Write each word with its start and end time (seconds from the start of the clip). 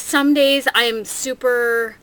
some 0.00 0.34
days 0.34 0.66
I'm 0.74 1.04
super 1.04 1.96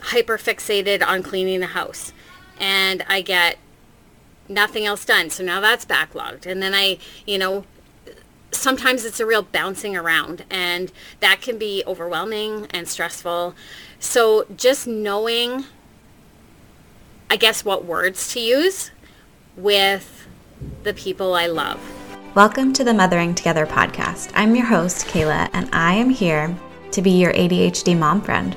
hyper 0.00 0.38
fixated 0.38 1.04
on 1.04 1.22
cleaning 1.22 1.60
the 1.60 1.66
house 1.66 2.12
and 2.58 3.04
I 3.08 3.22
get 3.22 3.58
nothing 4.48 4.86
else 4.86 5.04
done. 5.04 5.30
So 5.30 5.42
now 5.42 5.60
that's 5.60 5.84
backlogged. 5.84 6.46
And 6.46 6.62
then 6.62 6.74
I, 6.74 6.98
you 7.26 7.38
know, 7.38 7.64
sometimes 8.52 9.04
it's 9.04 9.18
a 9.18 9.26
real 9.26 9.42
bouncing 9.42 9.96
around 9.96 10.44
and 10.50 10.92
that 11.20 11.40
can 11.40 11.58
be 11.58 11.82
overwhelming 11.86 12.66
and 12.70 12.86
stressful. 12.86 13.54
So 13.98 14.46
just 14.56 14.86
knowing, 14.86 15.64
I 17.28 17.36
guess, 17.36 17.64
what 17.64 17.84
words 17.84 18.32
to 18.34 18.40
use 18.40 18.90
with 19.56 20.26
the 20.82 20.94
people 20.94 21.34
I 21.34 21.46
love. 21.46 21.80
Welcome 22.34 22.72
to 22.74 22.84
the 22.84 22.94
Mothering 22.94 23.34
Together 23.34 23.66
podcast. 23.66 24.30
I'm 24.34 24.54
your 24.54 24.66
host, 24.66 25.06
Kayla, 25.06 25.50
and 25.52 25.68
I 25.72 25.94
am 25.94 26.10
here 26.10 26.56
to 26.92 27.02
be 27.02 27.10
your 27.10 27.32
ADHD 27.32 27.98
mom 27.98 28.20
friend. 28.20 28.56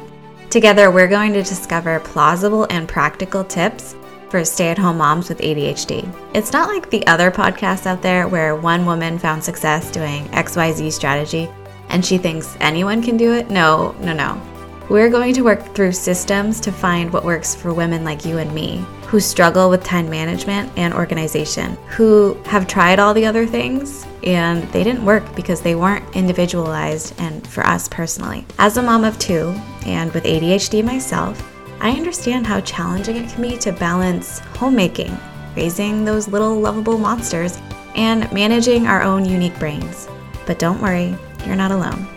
Together, 0.50 0.92
we're 0.92 1.08
going 1.08 1.34
to 1.34 1.42
discover 1.42 2.00
plausible 2.00 2.68
and 2.70 2.88
practical 2.88 3.44
tips 3.44 3.96
for 4.30 4.44
stay 4.44 4.70
at 4.70 4.78
home 4.78 4.98
moms 4.98 5.30
with 5.30 5.40
ADHD. 5.40 6.12
It's 6.34 6.54
not 6.54 6.68
like 6.68 6.90
the 6.90 7.06
other 7.08 7.32
podcasts 7.32 7.86
out 7.86 8.02
there 8.02 8.28
where 8.28 8.56
one 8.56 8.86
woman 8.86 9.20
found 9.20 9.44
success 9.44 9.92
doing 9.92 10.26
XYZ 10.30 10.92
strategy 10.92 11.50
and 11.90 12.06
she 12.06 12.18
thinks 12.18 12.58
anyone 12.60 13.02
can 13.02 13.18
do 13.18 13.34
it. 13.34 13.50
No, 13.50 13.96
no, 14.00 14.14
no. 14.14 14.42
We're 14.90 15.10
going 15.10 15.34
to 15.36 15.44
work 15.44 15.76
through 15.76 15.92
systems 15.92 16.60
to 16.62 16.72
find 16.72 17.14
what 17.14 17.24
works 17.24 17.56
for 17.56 17.74
women 17.74 18.04
like 18.04 18.26
you 18.26 18.40
and 18.40 18.54
me 18.54 18.84
who 19.14 19.20
struggle 19.20 19.70
with 19.70 19.84
time 19.84 20.10
management 20.10 20.72
and 20.76 20.92
organization, 20.92 21.78
who 21.90 22.34
have 22.46 22.66
tried 22.66 22.98
all 22.98 23.14
the 23.14 23.28
other 23.28 23.46
things 23.46 24.08
and 24.24 24.64
they 24.72 24.84
didn't 24.84 25.06
work 25.06 25.24
because 25.36 25.62
they 25.62 25.76
weren't 25.76 26.16
individualized 26.16 27.14
and 27.20 27.46
for 27.48 27.64
us 27.64 27.88
personally. 27.88 28.44
As 28.58 28.78
a 28.78 28.82
mom 28.82 29.04
of 29.04 29.20
two 29.20 29.50
and 29.86 30.12
with 30.14 30.24
ADHD 30.24 30.84
myself, 30.84 31.48
I 31.80 31.92
understand 31.92 32.48
how 32.48 32.62
challenging 32.62 33.18
it 33.18 33.30
can 33.30 33.44
be 33.44 33.56
to 33.58 33.72
balance 33.72 34.40
homemaking, 34.58 35.16
raising 35.56 36.04
those 36.04 36.28
little 36.28 36.60
lovable 36.60 36.98
monsters, 36.98 37.62
and 37.94 38.32
managing 38.34 38.88
our 38.88 39.04
own 39.04 39.26
unique 39.26 39.60
brains. 39.60 40.08
But 40.48 40.58
don't 40.58 40.82
worry, 40.82 41.16
you're 41.46 41.56
not 41.56 41.70
alone. 41.72 42.13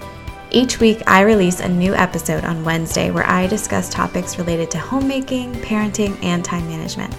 Each 0.57 0.81
week, 0.81 1.03
I 1.07 1.21
release 1.21 1.61
a 1.61 1.69
new 1.69 1.95
episode 1.95 2.47
on 2.47 2.65
Wednesday 2.65 3.11
where 3.11 3.29
I 3.29 3.47
discuss 3.47 3.91
topics 3.91 4.39
related 4.39 4.71
to 4.71 4.79
homemaking, 4.79 5.53
parenting, 5.57 6.17
and 6.25 6.43
time 6.43 6.67
management. 6.67 7.15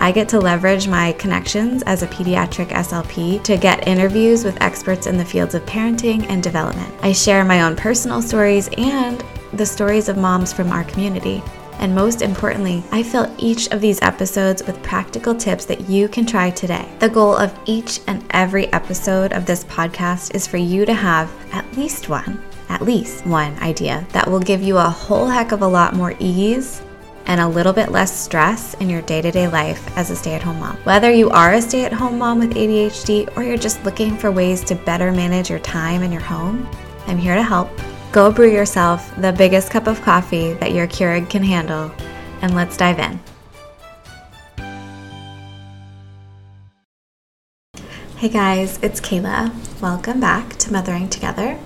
I 0.00 0.10
get 0.12 0.30
to 0.30 0.40
leverage 0.40 0.88
my 0.88 1.12
connections 1.12 1.82
as 1.82 2.02
a 2.02 2.06
pediatric 2.06 2.68
SLP 2.68 3.44
to 3.44 3.58
get 3.58 3.86
interviews 3.86 4.44
with 4.44 4.62
experts 4.62 5.06
in 5.06 5.18
the 5.18 5.24
fields 5.26 5.54
of 5.54 5.66
parenting 5.66 6.24
and 6.30 6.42
development. 6.42 6.90
I 7.02 7.12
share 7.12 7.44
my 7.44 7.60
own 7.60 7.76
personal 7.76 8.22
stories 8.22 8.70
and 8.78 9.22
the 9.52 9.66
stories 9.66 10.08
of 10.08 10.16
moms 10.16 10.50
from 10.50 10.72
our 10.72 10.84
community. 10.84 11.42
And 11.80 11.94
most 11.94 12.22
importantly, 12.22 12.82
I 12.92 13.02
fill 13.02 13.30
each 13.36 13.68
of 13.72 13.82
these 13.82 14.00
episodes 14.00 14.62
with 14.66 14.82
practical 14.82 15.34
tips 15.34 15.66
that 15.66 15.90
you 15.90 16.08
can 16.08 16.24
try 16.24 16.48
today. 16.48 16.90
The 16.98 17.10
goal 17.10 17.36
of 17.36 17.58
each 17.66 18.00
and 18.06 18.24
every 18.30 18.72
episode 18.72 19.34
of 19.34 19.44
this 19.44 19.64
podcast 19.64 20.34
is 20.34 20.46
for 20.46 20.56
you 20.56 20.86
to 20.86 20.94
have 20.94 21.30
at 21.52 21.70
least 21.76 22.08
one 22.08 22.42
at 22.70 22.82
least 22.82 23.26
one 23.26 23.58
idea 23.58 24.06
that 24.12 24.30
will 24.30 24.38
give 24.38 24.62
you 24.62 24.78
a 24.78 24.88
whole 24.88 25.26
heck 25.26 25.50
of 25.50 25.62
a 25.62 25.66
lot 25.66 25.92
more 25.92 26.14
ease 26.20 26.80
and 27.26 27.40
a 27.40 27.48
little 27.48 27.72
bit 27.72 27.90
less 27.90 28.16
stress 28.16 28.74
in 28.74 28.88
your 28.88 29.02
day 29.02 29.20
to 29.20 29.30
day 29.32 29.48
life 29.48 29.96
as 29.96 30.10
a 30.10 30.16
stay 30.16 30.34
at 30.34 30.42
home 30.42 30.60
mom. 30.60 30.76
Whether 30.84 31.10
you 31.10 31.30
are 31.30 31.54
a 31.54 31.60
stay 31.60 31.84
at 31.84 31.92
home 31.92 32.16
mom 32.16 32.38
with 32.38 32.54
ADHD 32.54 33.36
or 33.36 33.42
you're 33.42 33.58
just 33.58 33.84
looking 33.84 34.16
for 34.16 34.30
ways 34.30 34.62
to 34.64 34.76
better 34.76 35.10
manage 35.10 35.50
your 35.50 35.58
time 35.58 36.02
in 36.02 36.12
your 36.12 36.22
home, 36.22 36.66
I'm 37.08 37.18
here 37.18 37.34
to 37.34 37.42
help. 37.42 37.68
Go 38.12 38.32
brew 38.32 38.50
yourself 38.50 39.14
the 39.20 39.32
biggest 39.32 39.70
cup 39.70 39.88
of 39.88 40.00
coffee 40.02 40.52
that 40.54 40.72
your 40.72 40.86
Keurig 40.86 41.28
can 41.28 41.42
handle, 41.42 41.92
and 42.40 42.54
let's 42.54 42.76
dive 42.76 42.98
in. 42.98 43.20
Hey 48.16 48.28
guys, 48.28 48.78
it's 48.82 49.00
Kayla. 49.00 49.52
Welcome 49.80 50.20
back 50.20 50.56
to 50.56 50.72
Mothering 50.72 51.08
Together. 51.08 51.58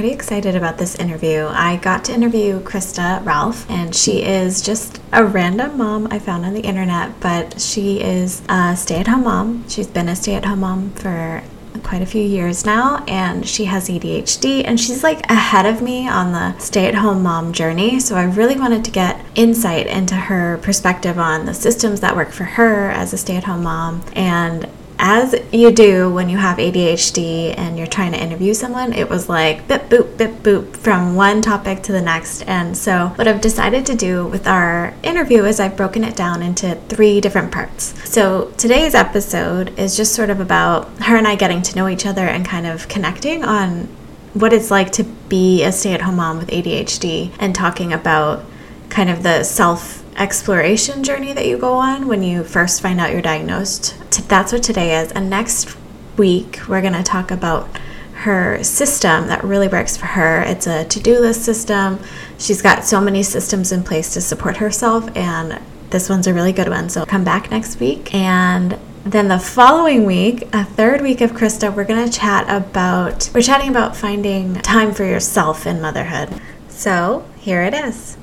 Pretty 0.00 0.14
excited 0.14 0.56
about 0.56 0.78
this 0.78 0.94
interview. 0.94 1.46
I 1.50 1.76
got 1.76 2.06
to 2.06 2.14
interview 2.14 2.60
Krista 2.60 3.22
Ralph, 3.22 3.68
and 3.68 3.94
she 3.94 4.22
is 4.22 4.62
just 4.62 4.98
a 5.12 5.22
random 5.22 5.76
mom 5.76 6.08
I 6.10 6.18
found 6.18 6.46
on 6.46 6.54
the 6.54 6.62
internet, 6.62 7.20
but 7.20 7.60
she 7.60 8.00
is 8.00 8.40
a 8.48 8.74
stay 8.78 9.00
at 9.00 9.08
home 9.08 9.24
mom. 9.24 9.68
She's 9.68 9.88
been 9.88 10.08
a 10.08 10.16
stay 10.16 10.36
at 10.36 10.46
home 10.46 10.60
mom 10.60 10.92
for 10.92 11.42
quite 11.82 12.00
a 12.00 12.06
few 12.06 12.22
years 12.22 12.64
now 12.64 13.04
and 13.08 13.46
she 13.46 13.64
has 13.66 13.88
ADHD 13.88 14.64
and 14.64 14.78
she's 14.78 15.02
like 15.02 15.28
ahead 15.30 15.66
of 15.66 15.82
me 15.82 16.08
on 16.08 16.32
the 16.32 16.58
stay 16.58 16.86
at 16.86 16.94
home 16.94 17.22
mom 17.22 17.52
journey. 17.52 18.00
So 18.00 18.16
I 18.16 18.24
really 18.24 18.56
wanted 18.56 18.86
to 18.86 18.90
get 18.90 19.22
insight 19.34 19.86
into 19.86 20.14
her 20.14 20.58
perspective 20.62 21.18
on 21.18 21.44
the 21.44 21.54
systems 21.54 22.00
that 22.00 22.16
work 22.16 22.30
for 22.30 22.44
her 22.44 22.90
as 22.90 23.12
a 23.12 23.18
stay 23.18 23.36
at 23.36 23.44
home 23.44 23.64
mom 23.64 24.02
and 24.14 24.66
as 25.00 25.34
you 25.50 25.72
do 25.72 26.12
when 26.12 26.28
you 26.28 26.36
have 26.36 26.58
ADHD 26.58 27.54
and 27.56 27.78
you're 27.78 27.86
trying 27.86 28.12
to 28.12 28.22
interview 28.22 28.52
someone, 28.52 28.92
it 28.92 29.08
was 29.08 29.28
like 29.28 29.66
bip 29.66 29.88
boop, 29.88 30.16
bip 30.18 30.42
boop 30.42 30.76
from 30.76 31.16
one 31.16 31.40
topic 31.40 31.82
to 31.84 31.92
the 31.92 32.02
next. 32.02 32.42
And 32.42 32.76
so, 32.76 33.08
what 33.16 33.26
I've 33.26 33.40
decided 33.40 33.86
to 33.86 33.94
do 33.94 34.26
with 34.26 34.46
our 34.46 34.94
interview 35.02 35.44
is 35.44 35.58
I've 35.58 35.76
broken 35.76 36.04
it 36.04 36.14
down 36.14 36.42
into 36.42 36.74
three 36.88 37.20
different 37.20 37.50
parts. 37.50 37.94
So, 38.08 38.52
today's 38.58 38.94
episode 38.94 39.76
is 39.78 39.96
just 39.96 40.14
sort 40.14 40.28
of 40.28 40.38
about 40.38 40.88
her 41.04 41.16
and 41.16 41.26
I 41.26 41.34
getting 41.34 41.62
to 41.62 41.76
know 41.76 41.88
each 41.88 42.04
other 42.04 42.26
and 42.26 42.44
kind 42.44 42.66
of 42.66 42.86
connecting 42.88 43.42
on 43.42 43.88
what 44.34 44.52
it's 44.52 44.70
like 44.70 44.92
to 44.92 45.04
be 45.04 45.64
a 45.64 45.72
stay 45.72 45.94
at 45.94 46.02
home 46.02 46.16
mom 46.16 46.38
with 46.38 46.50
ADHD 46.50 47.32
and 47.40 47.54
talking 47.54 47.92
about 47.92 48.44
kind 48.90 49.08
of 49.08 49.22
the 49.22 49.44
self 49.44 49.99
exploration 50.16 51.02
journey 51.02 51.32
that 51.32 51.46
you 51.46 51.56
go 51.58 51.74
on 51.74 52.06
when 52.08 52.22
you 52.22 52.44
first 52.44 52.82
find 52.82 53.00
out 53.00 53.12
you're 53.12 53.22
diagnosed. 53.22 53.96
That's 54.28 54.52
what 54.52 54.62
today 54.62 55.00
is. 55.00 55.12
And 55.12 55.30
next 55.30 55.76
week, 56.16 56.60
we're 56.68 56.80
going 56.80 56.92
to 56.92 57.02
talk 57.02 57.30
about 57.30 57.68
her 58.12 58.62
system 58.62 59.28
that 59.28 59.42
really 59.42 59.68
works 59.68 59.96
for 59.96 60.06
her. 60.06 60.42
It's 60.42 60.66
a 60.66 60.84
to 60.84 61.00
do 61.00 61.18
list 61.18 61.42
system. 61.42 61.98
She's 62.38 62.60
got 62.60 62.84
so 62.84 63.00
many 63.00 63.22
systems 63.22 63.72
in 63.72 63.82
place 63.82 64.12
to 64.12 64.20
support 64.20 64.58
herself, 64.58 65.08
and 65.16 65.60
this 65.88 66.10
one's 66.10 66.26
a 66.26 66.34
really 66.34 66.52
good 66.52 66.68
one. 66.68 66.90
So 66.90 67.06
come 67.06 67.24
back 67.24 67.50
next 67.50 67.80
week. 67.80 68.14
And 68.14 68.78
then 69.04 69.28
the 69.28 69.38
following 69.38 70.04
week, 70.04 70.46
a 70.52 70.64
third 70.64 71.00
week 71.00 71.22
of 71.22 71.32
Krista, 71.32 71.74
we're 71.74 71.84
going 71.84 72.04
to 72.08 72.12
chat 72.12 72.44
about, 72.48 73.30
we're 73.32 73.40
chatting 73.40 73.70
about 73.70 73.96
finding 73.96 74.54
time 74.56 74.92
for 74.92 75.04
yourself 75.04 75.66
in 75.66 75.80
motherhood. 75.80 76.28
So 76.68 77.26
here 77.38 77.62
it 77.62 77.72
is. 77.72 78.18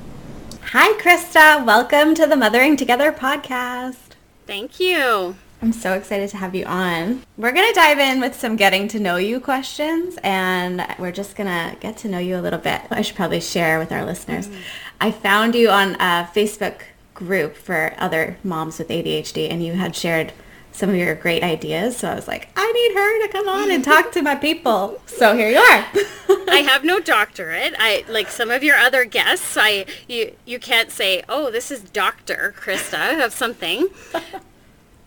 Hi, 0.72 0.92
Krista. 1.00 1.64
Welcome 1.64 2.14
to 2.16 2.26
the 2.26 2.36
Mothering 2.36 2.76
Together 2.76 3.10
podcast. 3.10 4.16
Thank 4.46 4.78
you. 4.78 5.34
I'm 5.62 5.72
so 5.72 5.94
excited 5.94 6.28
to 6.28 6.36
have 6.36 6.54
you 6.54 6.66
on. 6.66 7.22
We're 7.38 7.52
going 7.52 7.66
to 7.66 7.72
dive 7.72 7.98
in 7.98 8.20
with 8.20 8.38
some 8.38 8.54
getting 8.54 8.86
to 8.88 9.00
know 9.00 9.16
you 9.16 9.40
questions, 9.40 10.18
and 10.22 10.86
we're 10.98 11.10
just 11.10 11.36
going 11.36 11.46
to 11.46 11.74
get 11.80 11.96
to 11.98 12.08
know 12.08 12.18
you 12.18 12.36
a 12.36 12.42
little 12.42 12.58
bit. 12.58 12.82
I 12.90 13.00
should 13.00 13.16
probably 13.16 13.40
share 13.40 13.78
with 13.78 13.92
our 13.92 14.04
listeners. 14.04 14.48
Mm-hmm. 14.48 14.60
I 15.00 15.10
found 15.10 15.54
you 15.54 15.70
on 15.70 15.94
a 15.94 16.28
Facebook 16.34 16.82
group 17.14 17.56
for 17.56 17.94
other 17.96 18.36
moms 18.44 18.78
with 18.78 18.88
ADHD, 18.88 19.50
and 19.50 19.64
you 19.64 19.72
had 19.72 19.96
shared 19.96 20.34
some 20.78 20.90
of 20.90 20.96
your 20.96 21.14
great 21.14 21.42
ideas. 21.42 21.96
So 21.96 22.08
I 22.08 22.14
was 22.14 22.28
like, 22.28 22.48
I 22.56 22.72
need 22.72 22.94
her 22.94 23.26
to 23.26 23.32
come 23.32 23.48
on 23.48 23.70
and 23.70 23.84
talk 23.84 24.12
to 24.12 24.22
my 24.22 24.36
people. 24.36 25.00
So 25.06 25.36
here 25.36 25.50
you 25.50 25.58
are. 25.58 25.86
I 26.50 26.64
have 26.66 26.84
no 26.84 27.00
doctorate. 27.00 27.74
I 27.78 28.04
like 28.08 28.28
some 28.28 28.50
of 28.50 28.62
your 28.62 28.76
other 28.76 29.04
guests. 29.04 29.56
I 29.58 29.86
you 30.06 30.34
you 30.46 30.58
can't 30.58 30.90
say, 30.90 31.22
"Oh, 31.28 31.50
this 31.50 31.70
is 31.70 31.80
Dr. 31.82 32.54
Krista 32.58 33.24
of 33.24 33.32
something." 33.32 33.88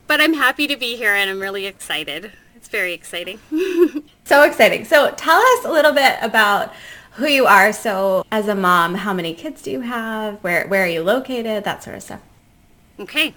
But 0.08 0.20
I'm 0.20 0.34
happy 0.34 0.68
to 0.68 0.76
be 0.76 0.98
here 0.98 1.14
and 1.14 1.30
I'm 1.30 1.40
really 1.40 1.66
excited. 1.66 2.34
It's 2.53 2.68
very 2.68 2.92
exciting. 2.94 3.40
so 4.26 4.44
exciting. 4.44 4.84
So 4.84 5.12
tell 5.12 5.40
us 5.40 5.66
a 5.66 5.72
little 5.72 5.94
bit 5.94 6.18
about 6.22 6.74
who 7.14 7.28
you 7.28 7.46
are. 7.46 7.72
So 7.72 8.26
as 8.29 8.50
a 8.50 8.56
mom, 8.56 8.96
how 8.96 9.14
many 9.14 9.34
kids 9.34 9.62
do 9.62 9.72
you 9.72 9.82
have? 9.82 10.35
Where 10.44 10.67
where 10.67 10.84
are 10.84 10.88
you 10.88 11.02
located? 11.02 11.64
That 11.64 11.82
sort 11.82 11.96
of 11.96 12.03
stuff. 12.03 12.22
Okay. 13.00 13.34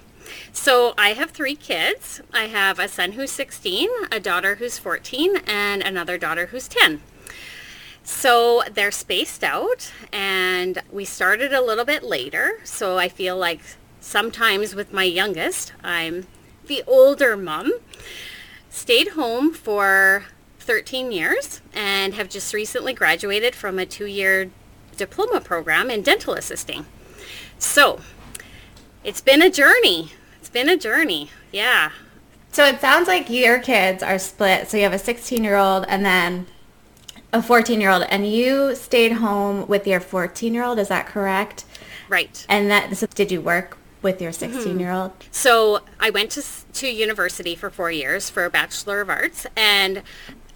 So 0.53 0.95
I 0.97 1.11
have 1.11 1.31
three 1.31 1.57
kids. 1.57 2.21
I 2.33 2.45
have 2.45 2.79
a 2.79 2.89
son 2.89 3.13
who's 3.13 3.31
16, 3.31 3.89
a 4.11 4.21
daughter 4.21 4.57
who's 4.57 4.79
14, 4.79 5.37
and 5.47 5.83
another 5.83 6.19
daughter 6.19 6.47
who's 6.47 6.69
10. 6.69 7.03
So 8.03 8.63
they're 8.71 8.91
spaced 8.91 9.43
out 9.43 9.91
and 10.13 10.83
we 10.93 11.07
started 11.07 11.55
a 11.55 11.63
little 11.63 11.87
bit 11.87 12.03
later. 12.03 12.61
So 12.63 12.99
I 12.99 13.09
feel 13.09 13.37
like 13.37 13.61
sometimes 14.01 14.75
with 14.75 14.93
my 14.93 15.05
youngest, 15.05 15.73
I'm 15.83 16.27
the 16.67 16.85
older 16.87 17.37
mom. 17.37 17.73
Stayed 18.69 19.09
home 19.09 19.55
for 19.55 20.25
13 20.59 21.13
years 21.13 21.63
and 21.73 22.15
have 22.15 22.29
just 22.29 22.53
recently 22.53 22.93
graduated 22.93 23.55
from 23.55 23.79
a 23.79 23.87
two-year 23.87 24.51
diploma 24.97 25.41
program 25.41 25.91
in 25.91 26.03
dental 26.03 26.35
assisting. 26.35 26.85
So 27.59 28.01
it's 29.03 29.21
been 29.21 29.41
a 29.41 29.51
journey. 29.51 30.13
Been 30.55 30.69
a 30.69 30.77
journey. 30.77 31.31
Yeah. 31.51 31.91
So 32.53 32.65
it 32.65 32.81
sounds 32.81 33.09
like 33.09 33.29
your 33.29 33.59
kids 33.59 34.05
are 34.05 34.21
split. 34.21 34.69
So 34.69 34.77
you 34.77 34.85
have 34.85 34.93
a 34.93 35.01
16 35.01 35.43
year 35.43 35.57
old 35.57 35.85
and 35.89 36.07
then 36.07 36.47
a 37.33 37.43
14 37.43 37.81
year 37.81 37.91
old 37.91 38.05
and 38.05 38.25
you 38.25 38.77
stayed 38.77 39.15
home 39.15 39.67
with 39.67 39.85
your 39.85 39.99
14 39.99 40.55
year 40.55 40.63
old. 40.63 40.79
Is 40.79 40.87
that 40.87 41.09
correct? 41.09 41.65
Right. 42.09 42.47
And 42.49 42.71
that, 42.71 42.97
so 42.97 43.09
did 43.09 43.33
you 43.33 43.41
work 43.41 43.77
with 44.01 44.23
your 44.23 44.31
mm-hmm. 44.31 44.53
16 44.53 44.79
year 44.79 44.93
old? 44.93 45.11
So 45.33 45.81
I 45.99 46.11
went 46.11 46.31
to, 46.31 46.45
to 46.75 46.89
university 46.89 47.57
for 47.57 47.69
four 47.69 47.91
years 47.91 48.31
for 48.31 48.45
a 48.45 48.51
Bachelor 48.51 49.01
of 49.01 49.11
Arts 49.11 49.49
and 49.57 50.05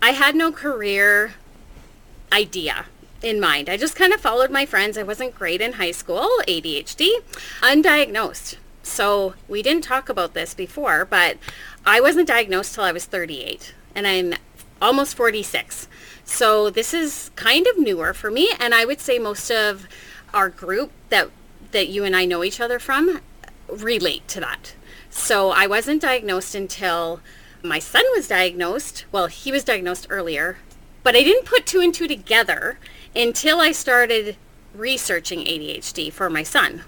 I 0.01 0.11
had 0.11 0.37
no 0.37 0.53
career 0.53 1.35
idea 2.33 2.87
in 3.21 3.41
mind. 3.41 3.69
I 3.69 3.77
just 3.77 3.97
kind 3.97 4.13
of 4.13 4.21
followed 4.21 4.53
my 4.53 4.65
friends. 4.65 4.97
I 4.97 5.03
wasn't 5.03 5.35
great 5.35 5.61
in 5.61 5.73
high 5.73 5.91
school, 5.91 6.31
ADHD, 6.47 7.11
undiagnosed. 7.63 8.59
So 8.89 9.35
we 9.47 9.63
didn't 9.63 9.85
talk 9.85 10.09
about 10.09 10.35
this 10.35 10.55
before, 10.55 11.05
but 11.05 11.37
I 11.85 12.01
wasn't 12.01 12.29
diagnosed 12.29 12.75
till 12.75 12.85
I 12.85 12.93
was 12.93 13.05
38 13.05 13.75
and 13.95 14.07
I'm 14.07 14.35
almost 14.81 15.15
46. 15.15 15.89
So 16.25 16.71
this 16.71 16.93
is 16.93 17.31
kind 17.37 17.67
of 17.67 17.79
newer 17.79 18.13
for 18.15 18.31
me 18.31 18.51
and 18.59 18.75
I 18.75 18.85
would 18.85 19.01
say 19.01 19.19
most 19.19 19.51
of 19.51 19.87
our 20.35 20.49
group 20.49 20.91
that 21.09 21.31
that 21.71 21.89
you 21.89 22.03
and 22.03 22.17
I 22.17 22.25
know 22.25 22.43
each 22.43 22.61
other 22.61 22.79
from 22.79 23.21
relate 23.69 24.27
to 24.29 24.41
that. 24.41 24.75
So 25.11 25.51
I 25.51 25.67
wasn't 25.67 26.03
diagnosed 26.03 26.55
until 26.55 27.21
my 27.63 27.79
son 27.79 28.05
was 28.15 28.29
diagnosed. 28.29 29.05
Well, 29.13 29.27
he 29.27 29.53
was 29.53 29.65
diagnosed 29.65 30.07
earlier, 30.09 30.59
but 31.03 31.15
I 31.15 31.23
didn't 31.23 31.45
put 31.45 31.67
two 31.67 31.81
and 31.81 31.93
two 31.93 32.09
together 32.09 32.79
until 33.15 33.61
I 33.61 33.73
started 33.73 34.37
researching 34.75 35.41
ADHD 35.41 36.13
for 36.13 36.31
my 36.31 36.43
son 36.43 36.83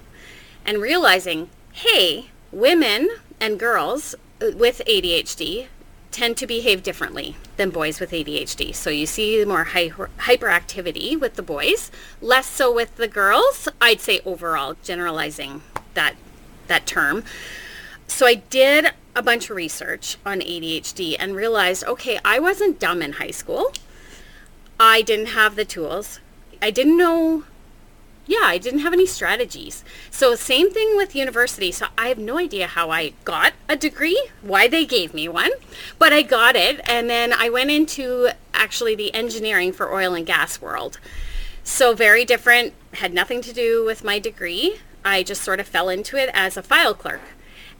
and 0.64 0.80
realizing, 0.80 1.50
hey, 1.72 2.30
women 2.52 3.08
and 3.40 3.58
girls 3.58 4.14
with 4.40 4.82
ADHD 4.86 5.66
tend 6.10 6.36
to 6.36 6.46
behave 6.46 6.82
differently 6.82 7.36
than 7.56 7.70
boys 7.70 8.00
with 8.00 8.10
ADHD. 8.10 8.74
So 8.74 8.90
you 8.90 9.06
see 9.06 9.44
more 9.44 9.64
hy- 9.64 9.90
hyperactivity 9.90 11.18
with 11.18 11.34
the 11.34 11.42
boys, 11.42 11.90
less 12.20 12.46
so 12.46 12.72
with 12.72 12.96
the 12.96 13.08
girls. 13.08 13.68
I'd 13.80 14.00
say 14.00 14.20
overall, 14.24 14.76
generalizing 14.82 15.62
that 15.94 16.16
that 16.66 16.86
term. 16.86 17.24
So 18.06 18.26
I 18.26 18.34
did 18.34 18.92
a 19.14 19.22
bunch 19.22 19.50
of 19.50 19.56
research 19.56 20.16
on 20.24 20.40
ADHD 20.40 21.16
and 21.18 21.34
realized, 21.34 21.84
okay, 21.84 22.18
I 22.24 22.38
wasn't 22.38 22.78
dumb 22.78 23.02
in 23.02 23.14
high 23.14 23.30
school. 23.30 23.72
I 24.78 25.02
didn't 25.02 25.26
have 25.26 25.56
the 25.56 25.64
tools. 25.64 26.20
I 26.62 26.70
didn't 26.70 26.96
know 26.96 27.44
yeah, 28.30 28.44
I 28.44 28.58
didn't 28.58 28.80
have 28.80 28.92
any 28.92 29.06
strategies. 29.06 29.82
So 30.08 30.36
same 30.36 30.70
thing 30.70 30.96
with 30.96 31.16
university. 31.16 31.72
So 31.72 31.86
I 31.98 32.06
have 32.06 32.18
no 32.18 32.38
idea 32.38 32.68
how 32.68 32.88
I 32.92 33.14
got 33.24 33.54
a 33.68 33.74
degree, 33.74 34.28
why 34.40 34.68
they 34.68 34.86
gave 34.86 35.12
me 35.12 35.28
one, 35.28 35.50
but 35.98 36.12
I 36.12 36.22
got 36.22 36.54
it. 36.54 36.80
And 36.84 37.10
then 37.10 37.32
I 37.32 37.48
went 37.48 37.72
into 37.72 38.28
actually 38.54 38.94
the 38.94 39.12
engineering 39.12 39.72
for 39.72 39.92
oil 39.92 40.14
and 40.14 40.24
gas 40.24 40.60
world. 40.60 41.00
So 41.64 41.92
very 41.92 42.24
different, 42.24 42.72
had 42.94 43.12
nothing 43.12 43.42
to 43.42 43.52
do 43.52 43.84
with 43.84 44.04
my 44.04 44.20
degree. 44.20 44.76
I 45.04 45.24
just 45.24 45.42
sort 45.42 45.58
of 45.58 45.66
fell 45.66 45.88
into 45.88 46.16
it 46.16 46.30
as 46.32 46.56
a 46.56 46.62
file 46.62 46.94
clerk. 46.94 47.22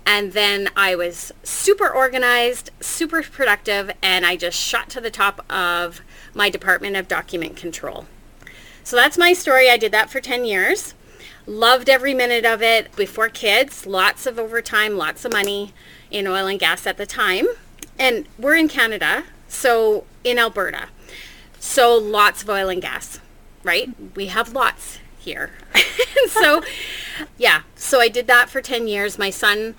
And 0.04 0.32
then 0.32 0.68
I 0.74 0.96
was 0.96 1.30
super 1.44 1.88
organized, 1.88 2.70
super 2.80 3.22
productive, 3.22 3.92
and 4.02 4.26
I 4.26 4.34
just 4.34 4.58
shot 4.58 4.88
to 4.90 5.00
the 5.00 5.12
top 5.12 5.44
of 5.48 6.00
my 6.34 6.50
department 6.50 6.96
of 6.96 7.06
document 7.06 7.54
control. 7.54 8.06
So 8.82 8.96
that's 8.96 9.18
my 9.18 9.32
story. 9.32 9.70
I 9.70 9.76
did 9.76 9.92
that 9.92 10.10
for 10.10 10.20
10 10.20 10.44
years. 10.44 10.94
Loved 11.46 11.88
every 11.88 12.14
minute 12.14 12.44
of 12.44 12.62
it. 12.62 12.94
Before 12.96 13.28
kids, 13.28 13.86
lots 13.86 14.26
of 14.26 14.38
overtime, 14.38 14.96
lots 14.96 15.24
of 15.24 15.32
money 15.32 15.72
in 16.10 16.26
oil 16.26 16.46
and 16.46 16.58
gas 16.58 16.86
at 16.86 16.96
the 16.96 17.06
time. 17.06 17.46
And 17.98 18.26
we're 18.38 18.56
in 18.56 18.68
Canada, 18.68 19.24
so 19.48 20.04
in 20.24 20.38
Alberta. 20.38 20.88
So 21.58 21.96
lots 21.96 22.42
of 22.42 22.50
oil 22.50 22.68
and 22.68 22.80
gas, 22.80 23.20
right? 23.62 23.88
We 24.16 24.26
have 24.26 24.52
lots 24.52 24.98
here. 25.18 25.50
so 26.28 26.62
yeah, 27.36 27.62
so 27.74 28.00
I 28.00 28.08
did 28.08 28.26
that 28.26 28.48
for 28.48 28.60
10 28.62 28.88
years. 28.88 29.18
My 29.18 29.30
son, 29.30 29.74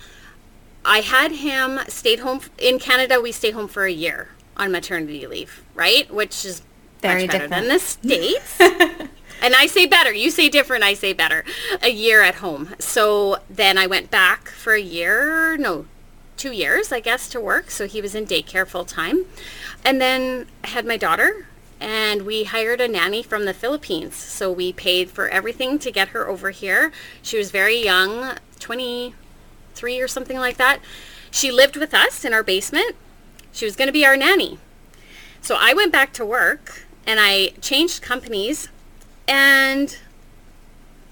I 0.84 1.00
had 1.00 1.32
him 1.32 1.80
stayed 1.88 2.20
home 2.20 2.40
in 2.58 2.78
Canada. 2.78 3.20
We 3.20 3.32
stay 3.32 3.50
home 3.50 3.68
for 3.68 3.84
a 3.84 3.92
year 3.92 4.28
on 4.56 4.70
maternity 4.70 5.26
leave, 5.26 5.62
right? 5.74 6.12
Which 6.12 6.44
is 6.44 6.62
Very 7.02 7.26
different. 7.26 7.50
than 7.50 7.68
the 7.68 7.78
States. 7.78 8.60
and 8.60 9.54
I 9.54 9.66
say 9.66 9.86
better. 9.86 10.12
You 10.12 10.30
say 10.30 10.48
different. 10.48 10.84
I 10.84 10.94
say 10.94 11.12
better. 11.12 11.44
A 11.82 11.90
year 11.90 12.22
at 12.22 12.36
home. 12.36 12.74
So 12.78 13.38
then 13.50 13.76
I 13.76 13.86
went 13.86 14.10
back 14.10 14.48
for 14.48 14.72
a 14.74 14.80
year. 14.80 15.56
No, 15.56 15.86
two 16.36 16.52
years, 16.52 16.92
I 16.92 17.00
guess, 17.00 17.28
to 17.30 17.40
work. 17.40 17.70
So 17.70 17.86
he 17.86 18.00
was 18.00 18.14
in 18.14 18.26
daycare 18.26 18.66
full 18.66 18.84
time. 18.84 19.26
And 19.84 20.00
then 20.00 20.46
I 20.64 20.68
had 20.68 20.86
my 20.86 20.96
daughter 20.96 21.46
and 21.80 22.22
we 22.22 22.44
hired 22.44 22.80
a 22.80 22.86
nanny 22.86 23.24
from 23.24 23.44
the 23.44 23.52
Philippines. 23.52 24.14
So 24.14 24.52
we 24.52 24.72
paid 24.72 25.10
for 25.10 25.28
everything 25.28 25.80
to 25.80 25.90
get 25.90 26.08
her 26.08 26.28
over 26.28 26.50
here. 26.50 26.92
She 27.22 27.36
was 27.36 27.50
very 27.50 27.82
young, 27.82 28.36
23 28.60 30.00
or 30.00 30.06
something 30.06 30.38
like 30.38 30.56
that. 30.58 30.78
She 31.32 31.50
lived 31.50 31.76
with 31.76 31.92
us 31.92 32.24
in 32.24 32.32
our 32.32 32.44
basement. 32.44 32.94
She 33.50 33.64
was 33.64 33.74
going 33.74 33.88
to 33.88 33.92
be 33.92 34.06
our 34.06 34.16
nanny. 34.16 34.58
So 35.40 35.56
I 35.58 35.74
went 35.74 35.90
back 35.90 36.12
to 36.14 36.24
work 36.24 36.84
and 37.06 37.18
I 37.20 37.48
changed 37.60 38.02
companies 38.02 38.68
and 39.26 39.96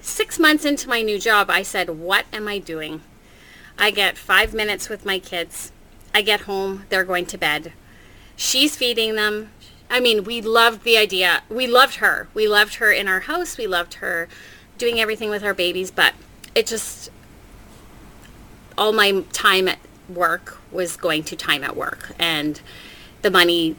six 0.01 0.39
months 0.39 0.65
into 0.65 0.89
my 0.89 1.03
new 1.03 1.19
job, 1.19 1.51
I 1.51 1.63
said, 1.63 1.91
what 1.91 2.27
am 2.33 2.49
I 2.49 2.59
doing? 2.59 3.03
I 3.79 3.91
get 3.91 4.19
five 4.19 4.53
minutes 4.53 4.89
with 4.89 5.05
my 5.05 5.19
kids. 5.19 5.73
I 6.15 6.23
get 6.23 6.43
home, 6.43 6.85
they're 6.89 7.05
going 7.05 7.27
to 7.27 7.39
bed. 7.39 7.73
She's 8.37 8.77
feeding 8.77 9.15
them. 9.15 9.51
I 9.89 10.01
mean, 10.01 10.25
we 10.25 10.41
loved 10.41 10.85
the 10.85 10.97
idea. 10.97 11.43
We 11.49 11.67
loved 11.67 11.97
her. 11.97 12.29
We 12.33 12.47
loved 12.47 12.77
her 12.77 12.93
in 12.93 13.09
our 13.09 13.21
house. 13.21 13.59
We 13.59 13.67
loved 13.67 13.95
her 13.95 14.29
doing 14.79 15.01
everything 15.01 15.31
with 15.31 15.43
our 15.45 15.55
babies, 15.55 15.91
but 15.91 16.15
it 16.55 16.67
just, 16.67 17.11
all 18.79 18.93
my 18.93 19.25
time 19.33 19.69
at 19.69 19.79
work 20.09 20.59
was 20.71 20.97
going 20.97 21.25
to 21.25 21.37
time 21.37 21.65
at 21.65 21.77
work. 21.77 22.13
And 22.19 22.61
the 23.23 23.31
money, 23.31 23.77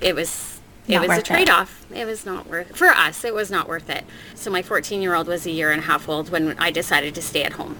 it 0.00 0.14
was, 0.14 0.49
it 0.92 0.98
Not 0.98 1.08
was 1.08 1.18
a 1.18 1.22
trade-off. 1.22 1.86
It 1.94 2.04
was 2.04 2.26
not 2.26 2.46
worth, 2.46 2.76
for 2.76 2.88
us, 2.88 3.24
it 3.24 3.34
was 3.34 3.50
not 3.50 3.68
worth 3.68 3.88
it. 3.90 4.04
So 4.34 4.50
my 4.50 4.62
14-year-old 4.62 5.26
was 5.26 5.46
a 5.46 5.50
year 5.50 5.70
and 5.70 5.82
a 5.82 5.84
half 5.86 6.08
old 6.08 6.30
when 6.30 6.58
I 6.58 6.70
decided 6.70 7.14
to 7.14 7.22
stay 7.22 7.42
at 7.42 7.54
home 7.54 7.76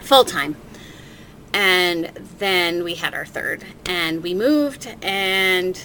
full 0.00 0.24
time. 0.24 0.56
And 1.52 2.06
then 2.38 2.84
we 2.84 2.96
had 2.96 3.14
our 3.14 3.24
third 3.24 3.64
and 3.86 4.22
we 4.22 4.34
moved 4.34 4.94
and 5.02 5.80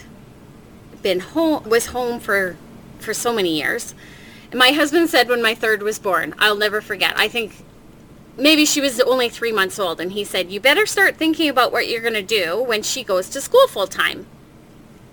been 1.01 1.19
home 1.21 1.63
was 1.67 1.87
home 1.87 2.19
for 2.19 2.57
for 2.99 3.13
so 3.13 3.33
many 3.33 3.57
years. 3.57 3.95
And 4.51 4.59
my 4.59 4.71
husband 4.71 5.09
said 5.09 5.29
when 5.29 5.41
my 5.41 5.55
third 5.55 5.81
was 5.81 5.97
born, 5.97 6.35
I'll 6.37 6.57
never 6.57 6.81
forget. 6.81 7.17
I 7.17 7.27
think 7.27 7.63
maybe 8.37 8.65
she 8.65 8.81
was 8.81 8.99
only 8.99 9.29
3 9.29 9.51
months 9.51 9.79
old 9.79 10.01
and 10.01 10.11
he 10.11 10.23
said, 10.23 10.51
"You 10.51 10.59
better 10.59 10.85
start 10.85 11.15
thinking 11.15 11.49
about 11.49 11.71
what 11.71 11.87
you're 11.87 12.01
going 12.01 12.13
to 12.13 12.21
do 12.21 12.61
when 12.61 12.83
she 12.83 13.03
goes 13.03 13.29
to 13.29 13.41
school 13.41 13.67
full 13.67 13.87
time." 13.87 14.25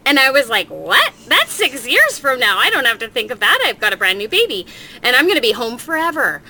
And 0.08 0.18
I 0.18 0.30
was 0.30 0.48
like, 0.48 0.68
"What? 0.68 1.12
That's 1.26 1.52
6 1.52 1.86
years 1.86 2.18
from 2.18 2.40
now. 2.40 2.56
I 2.58 2.70
don't 2.70 2.86
have 2.86 2.98
to 3.00 3.08
think 3.08 3.30
of 3.30 3.40
that. 3.40 3.62
I've 3.64 3.78
got 3.78 3.92
a 3.92 3.96
brand 3.96 4.18
new 4.18 4.28
baby 4.28 4.66
and 5.02 5.14
I'm 5.14 5.24
going 5.24 5.36
to 5.36 5.42
be 5.42 5.52
home 5.52 5.76
forever." 5.76 6.42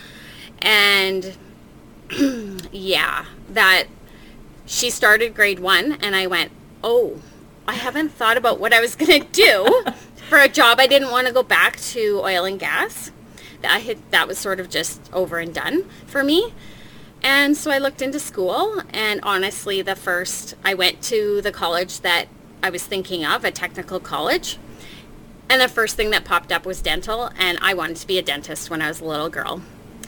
And 0.61 1.37
yeah, 2.73 3.27
that 3.51 3.87
she 4.67 4.91
started 4.91 5.35
grade 5.35 5.59
one 5.59 5.93
and 6.01 6.15
I 6.15 6.27
went, 6.27 6.53
oh, 6.85 7.21
I 7.67 7.75
haven't 7.75 8.11
thought 8.11 8.37
about 8.37 8.61
what 8.61 8.73
I 8.73 8.81
was 8.81 8.95
going 8.95 9.23
to 9.27 9.29
do 9.29 9.83
for 10.29 10.39
a 10.39 10.49
job. 10.49 10.79
I 10.79 10.87
didn't 10.87 11.11
want 11.11 11.27
to 11.27 11.33
go 11.33 11.43
back 11.43 11.77
to 11.77 12.21
oil 12.23 12.45
and 12.45 12.59
gas. 12.59 13.11
That 13.63 13.83
had, 13.83 13.99
that 14.11 14.29
was 14.29 14.39
sort 14.39 14.61
of 14.61 14.71
just 14.71 15.01
over 15.13 15.39
and 15.39 15.53
done 15.53 15.85
for 16.07 16.23
me. 16.23 16.55
And 17.23 17.57
so 17.57 17.71
I 17.73 17.79
looked 17.79 18.01
into 18.01 18.21
school 18.21 18.83
and 18.91 19.21
honestly, 19.23 19.83
the 19.83 19.97
first, 19.97 20.55
I 20.65 20.75
went 20.75 21.03
to 21.05 21.41
the 21.43 21.51
college 21.51 22.01
that 22.01 22.29
I 22.63 22.71
was 22.71 22.85
thinking 22.85 23.25
of, 23.25 23.45
a 23.45 23.51
technical 23.51 24.01
college. 24.01 24.59
And 25.51 25.61
the 25.61 25.69
first 25.69 25.97
thing 25.97 26.11
that 26.11 26.25
popped 26.25 26.53
up 26.53 26.67
was 26.67 26.83
dental 26.83 27.31
and 27.39 27.59
I 27.63 27.73
wanted 27.75 27.97
to 27.99 28.07
be 28.07 28.19
a 28.19 28.23
dentist 28.23 28.69
when 28.71 28.83
I 28.83 28.89
was 28.89 29.01
a 29.01 29.05
little 29.05 29.31
girl. 29.31 29.63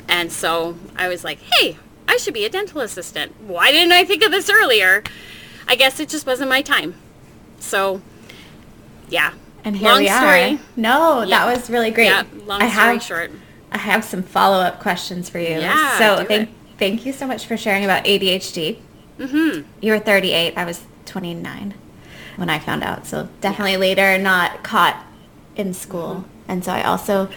And 0.09 0.31
so 0.31 0.77
I 0.97 1.09
was 1.09 1.25
like, 1.25 1.39
hey, 1.41 1.79
I 2.07 2.17
should 2.19 2.35
be 2.35 2.45
a 2.45 2.51
dental 2.51 2.81
assistant. 2.81 3.41
Why 3.41 3.71
didn't 3.73 3.93
I 3.93 4.05
think 4.05 4.23
of 4.23 4.33
this 4.33 4.51
earlier? 4.51 5.03
I 5.67 5.77
guess 5.77 5.99
it 6.01 6.09
just 6.09 6.27
wasn't 6.27 6.51
my 6.51 6.61
time. 6.63 6.95
So, 7.59 8.03
yeah. 9.09 9.33
And 9.65 9.77
here 9.77 9.89
long 9.89 10.01
we 10.01 10.09
are. 10.09 10.59
No, 10.77 11.23
Yeah. 11.23 11.47
that 11.47 11.57
was 11.57 11.71
really 11.71 11.91
great. 11.91 12.07
Yeah, 12.07 12.25
long 12.45 12.61
I 12.61 12.69
story 12.71 12.85
have, 12.95 13.03
short. 13.03 13.31
I 13.73 13.79
have 13.79 14.05
some 14.05 14.23
follow-up 14.23 14.81
questions 14.81 15.29
for 15.31 15.39
you. 15.39 15.61
Yeah, 15.61 15.99
So 15.99 16.25
thank 16.27 16.49
it. 16.49 16.55
thank 16.79 17.07
you 17.07 17.13
so 17.13 17.27
much 17.27 17.47
for 17.47 17.57
sharing 17.57 17.85
about 17.85 18.05
ADHD. 18.05 18.79
Mm-hmm. 19.19 19.69
You 19.81 19.93
were 19.93 19.99
38. 20.01 20.55
I 20.57 20.65
was 20.65 20.83
29 21.07 21.75
when 22.41 22.49
I 22.49 22.59
found 22.59 22.83
out. 22.83 23.07
So 23.07 23.29
definitely 23.41 23.77
later, 23.77 24.17
not 24.19 24.65
caught 24.65 25.05
in 25.55 25.75
school. 25.75 26.25
Mm-hmm. 26.25 26.51
And 26.51 26.65
so 26.65 26.73
I 26.73 26.83
also, 26.83 27.29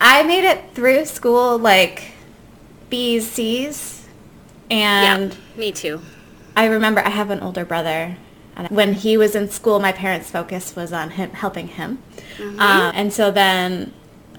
I 0.00 0.24
made 0.24 0.44
it 0.44 0.74
through 0.74 1.04
school 1.06 1.56
like 1.56 2.12
B's, 2.90 3.30
C's. 3.30 4.06
And 4.70 5.32
yeah, 5.32 5.58
me 5.58 5.72
too. 5.72 6.02
I 6.56 6.66
remember 6.66 7.00
I 7.00 7.10
have 7.10 7.30
an 7.30 7.40
older 7.40 7.64
brother. 7.64 8.16
And 8.56 8.68
when 8.70 8.94
he 8.94 9.16
was 9.16 9.36
in 9.36 9.48
school, 9.48 9.78
my 9.78 9.92
parents' 9.92 10.30
focus 10.30 10.74
was 10.74 10.92
on 10.92 11.10
him 11.10 11.30
helping 11.30 11.68
him. 11.68 12.02
Mm-hmm. 12.36 12.58
Uh, 12.58 12.90
and 12.92 13.12
so 13.12 13.30
then 13.30 13.92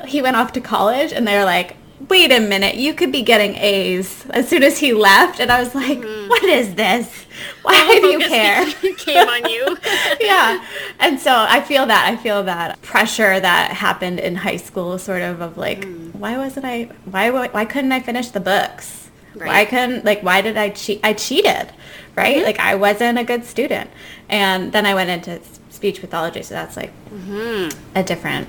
he 0.05 0.21
went 0.21 0.35
off 0.35 0.51
to 0.53 0.61
college, 0.61 1.13
and 1.13 1.25
they 1.25 1.37
were 1.37 1.45
like, 1.45 1.77
wait 2.07 2.31
a 2.31 2.39
minute, 2.39 2.75
you 2.75 2.93
could 2.93 3.11
be 3.11 3.21
getting 3.21 3.55
A's 3.55 4.25
as 4.29 4.47
soon 4.47 4.63
as 4.63 4.79
he 4.79 4.93
left. 4.93 5.39
And 5.39 5.51
I 5.51 5.61
was 5.61 5.75
like, 5.75 5.99
mm-hmm. 5.99 6.29
what 6.29 6.43
is 6.43 6.75
this? 6.75 7.25
Why 7.61 7.99
do 8.01 8.07
you 8.07 8.19
care? 8.19 8.65
came 8.97 9.27
on 9.27 9.49
you. 9.49 9.77
yeah. 10.21 10.63
And 10.99 11.19
so 11.19 11.33
I 11.33 11.61
feel 11.61 11.85
that. 11.85 12.07
I 12.07 12.15
feel 12.15 12.43
that 12.43 12.81
pressure 12.81 13.39
that 13.39 13.71
happened 13.71 14.19
in 14.19 14.35
high 14.35 14.57
school 14.57 14.97
sort 14.97 15.21
of 15.21 15.41
of 15.41 15.57
like, 15.57 15.81
mm. 15.81 16.13
why 16.15 16.37
wasn't 16.37 16.65
I, 16.65 16.85
why, 17.05 17.29
why 17.29 17.65
couldn't 17.65 17.91
I 17.91 17.99
finish 17.99 18.29
the 18.29 18.39
books? 18.39 19.09
Right. 19.35 19.47
Why 19.47 19.65
couldn't, 19.65 20.05
like, 20.05 20.21
why 20.21 20.41
did 20.41 20.57
I 20.57 20.69
cheat? 20.69 20.99
I 21.03 21.13
cheated, 21.13 21.71
right? 22.15 22.37
Mm-hmm. 22.37 22.45
Like 22.45 22.59
I 22.59 22.75
wasn't 22.75 23.19
a 23.19 23.23
good 23.23 23.45
student. 23.45 23.89
And 24.27 24.71
then 24.71 24.85
I 24.85 24.95
went 24.95 25.09
into 25.09 25.41
speech 25.69 26.01
pathology. 26.01 26.43
So 26.43 26.55
that's 26.55 26.75
like 26.75 26.91
mm-hmm. 27.09 27.69
a 27.95 28.03
different 28.03 28.47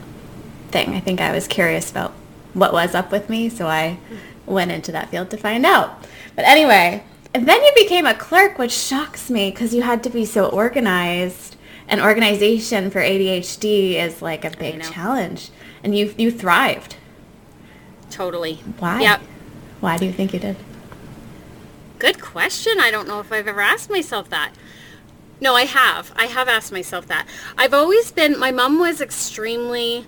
thing. 0.71 0.95
I 0.95 1.01
think 1.01 1.21
I 1.21 1.33
was 1.33 1.47
curious 1.47 1.91
about 1.91 2.13
what 2.55 2.73
was 2.73 2.95
up 2.95 3.13
with 3.13 3.29
me, 3.29 3.49
so 3.49 3.67
I 3.67 3.99
went 4.47 4.73
into 4.73 4.93
that 4.93 5.11
field 5.11 5.31
to 5.31 5.37
find 5.37 5.65
out. 5.65 6.05
But 6.37 6.45
anyway, 6.45 7.05
and 7.33 7.49
then 7.49 7.63
you 7.63 7.73
became 7.75 8.07
a 8.07 8.15
clerk, 8.15 8.59
which 8.59 8.73
shocks 8.73 9.31
me 9.31 9.51
because 9.51 9.75
you 9.75 9.83
had 9.83 10.03
to 10.05 10.11
be 10.11 10.25
so 10.25 10.47
organized. 10.47 11.57
And 11.89 12.01
organization 12.01 12.91
for 12.91 13.01
ADHD 13.01 13.95
is 13.95 14.23
like 14.23 14.45
a 14.45 14.51
big 14.51 14.81
challenge, 14.81 15.51
and 15.83 15.97
you 15.97 16.15
you 16.17 16.31
thrived. 16.31 16.97
Totally. 18.11 18.57
Why? 18.79 19.01
Yep. 19.01 19.21
Why 19.81 19.97
do 19.97 20.07
you 20.07 20.13
think 20.13 20.33
you 20.33 20.39
did? 20.39 20.57
Good 21.99 22.21
question. 22.21 22.79
I 22.79 22.91
don't 22.91 23.09
know 23.09 23.21
if 23.21 23.33
I've 23.33 23.49
ever 23.49 23.61
asked 23.61 23.91
myself 23.91 24.31
that. 24.31 24.53
No, 25.41 25.55
I 25.55 25.65
have. 25.65 26.13
I 26.17 26.27
have 26.27 26.49
asked 26.49 26.71
myself 26.71 27.07
that. 27.09 27.27
I've 27.57 27.73
always 27.73 28.13
been, 28.13 28.39
my 28.39 28.51
mom 28.51 28.79
was 28.79 29.01
extremely 29.01 30.07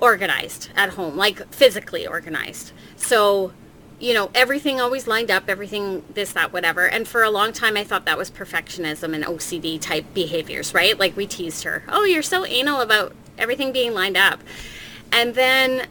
organized 0.00 0.70
at 0.76 0.90
home, 0.90 1.16
like 1.16 1.52
physically 1.52 2.06
organized. 2.06 2.72
So, 2.96 3.52
you 3.98 4.14
know, 4.14 4.30
everything 4.34 4.80
always 4.80 5.06
lined 5.06 5.30
up, 5.30 5.44
everything 5.48 6.02
this, 6.14 6.32
that, 6.32 6.52
whatever. 6.52 6.88
And 6.88 7.06
for 7.06 7.22
a 7.22 7.30
long 7.30 7.52
time, 7.52 7.76
I 7.76 7.84
thought 7.84 8.06
that 8.06 8.16
was 8.16 8.30
perfectionism 8.30 9.14
and 9.14 9.24
OCD 9.24 9.80
type 9.80 10.06
behaviors, 10.14 10.72
right? 10.72 10.98
Like 10.98 11.16
we 11.16 11.26
teased 11.26 11.64
her, 11.64 11.84
oh, 11.88 12.04
you're 12.04 12.22
so 12.22 12.46
anal 12.46 12.80
about 12.80 13.14
everything 13.36 13.72
being 13.72 13.92
lined 13.92 14.16
up. 14.16 14.40
And 15.12 15.34
then 15.34 15.86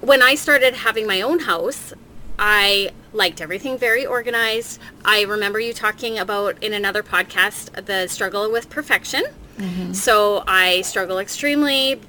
when 0.00 0.22
I 0.22 0.34
started 0.34 0.74
having 0.74 1.06
my 1.06 1.20
own 1.22 1.40
house, 1.40 1.94
I 2.38 2.90
liked 3.12 3.40
everything 3.40 3.78
very 3.78 4.04
organized. 4.04 4.78
I 5.04 5.22
remember 5.22 5.58
you 5.58 5.72
talking 5.72 6.18
about 6.18 6.62
in 6.62 6.74
another 6.74 7.02
podcast 7.02 7.86
the 7.86 8.06
struggle 8.08 8.50
with 8.52 8.68
perfection. 8.68 9.24
Mm-hmm. 9.56 9.94
So 9.94 10.44
I 10.46 10.82
struggle 10.82 11.18
extremely 11.18 12.00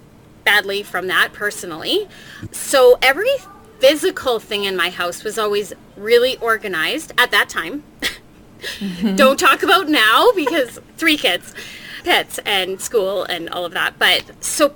badly 0.47 0.81
from 0.81 1.07
that 1.07 1.33
personally. 1.33 2.07
So 2.51 2.97
every 3.01 3.35
physical 3.79 4.39
thing 4.39 4.63
in 4.63 4.77
my 4.77 4.89
house 4.89 5.21
was 5.21 5.37
always 5.37 5.73
really 5.97 6.37
organized 6.37 7.11
at 7.17 7.31
that 7.31 7.49
time. 7.49 7.83
Mm-hmm. 8.79 9.15
Don't 9.17 9.37
talk 9.37 9.61
about 9.61 9.89
now 9.89 10.31
because 10.33 10.79
three 10.95 11.17
kids, 11.17 11.53
pets 12.05 12.39
and 12.45 12.79
school 12.79 13.25
and 13.25 13.49
all 13.49 13.65
of 13.65 13.73
that. 13.73 13.99
But 13.99 14.41
so 14.41 14.73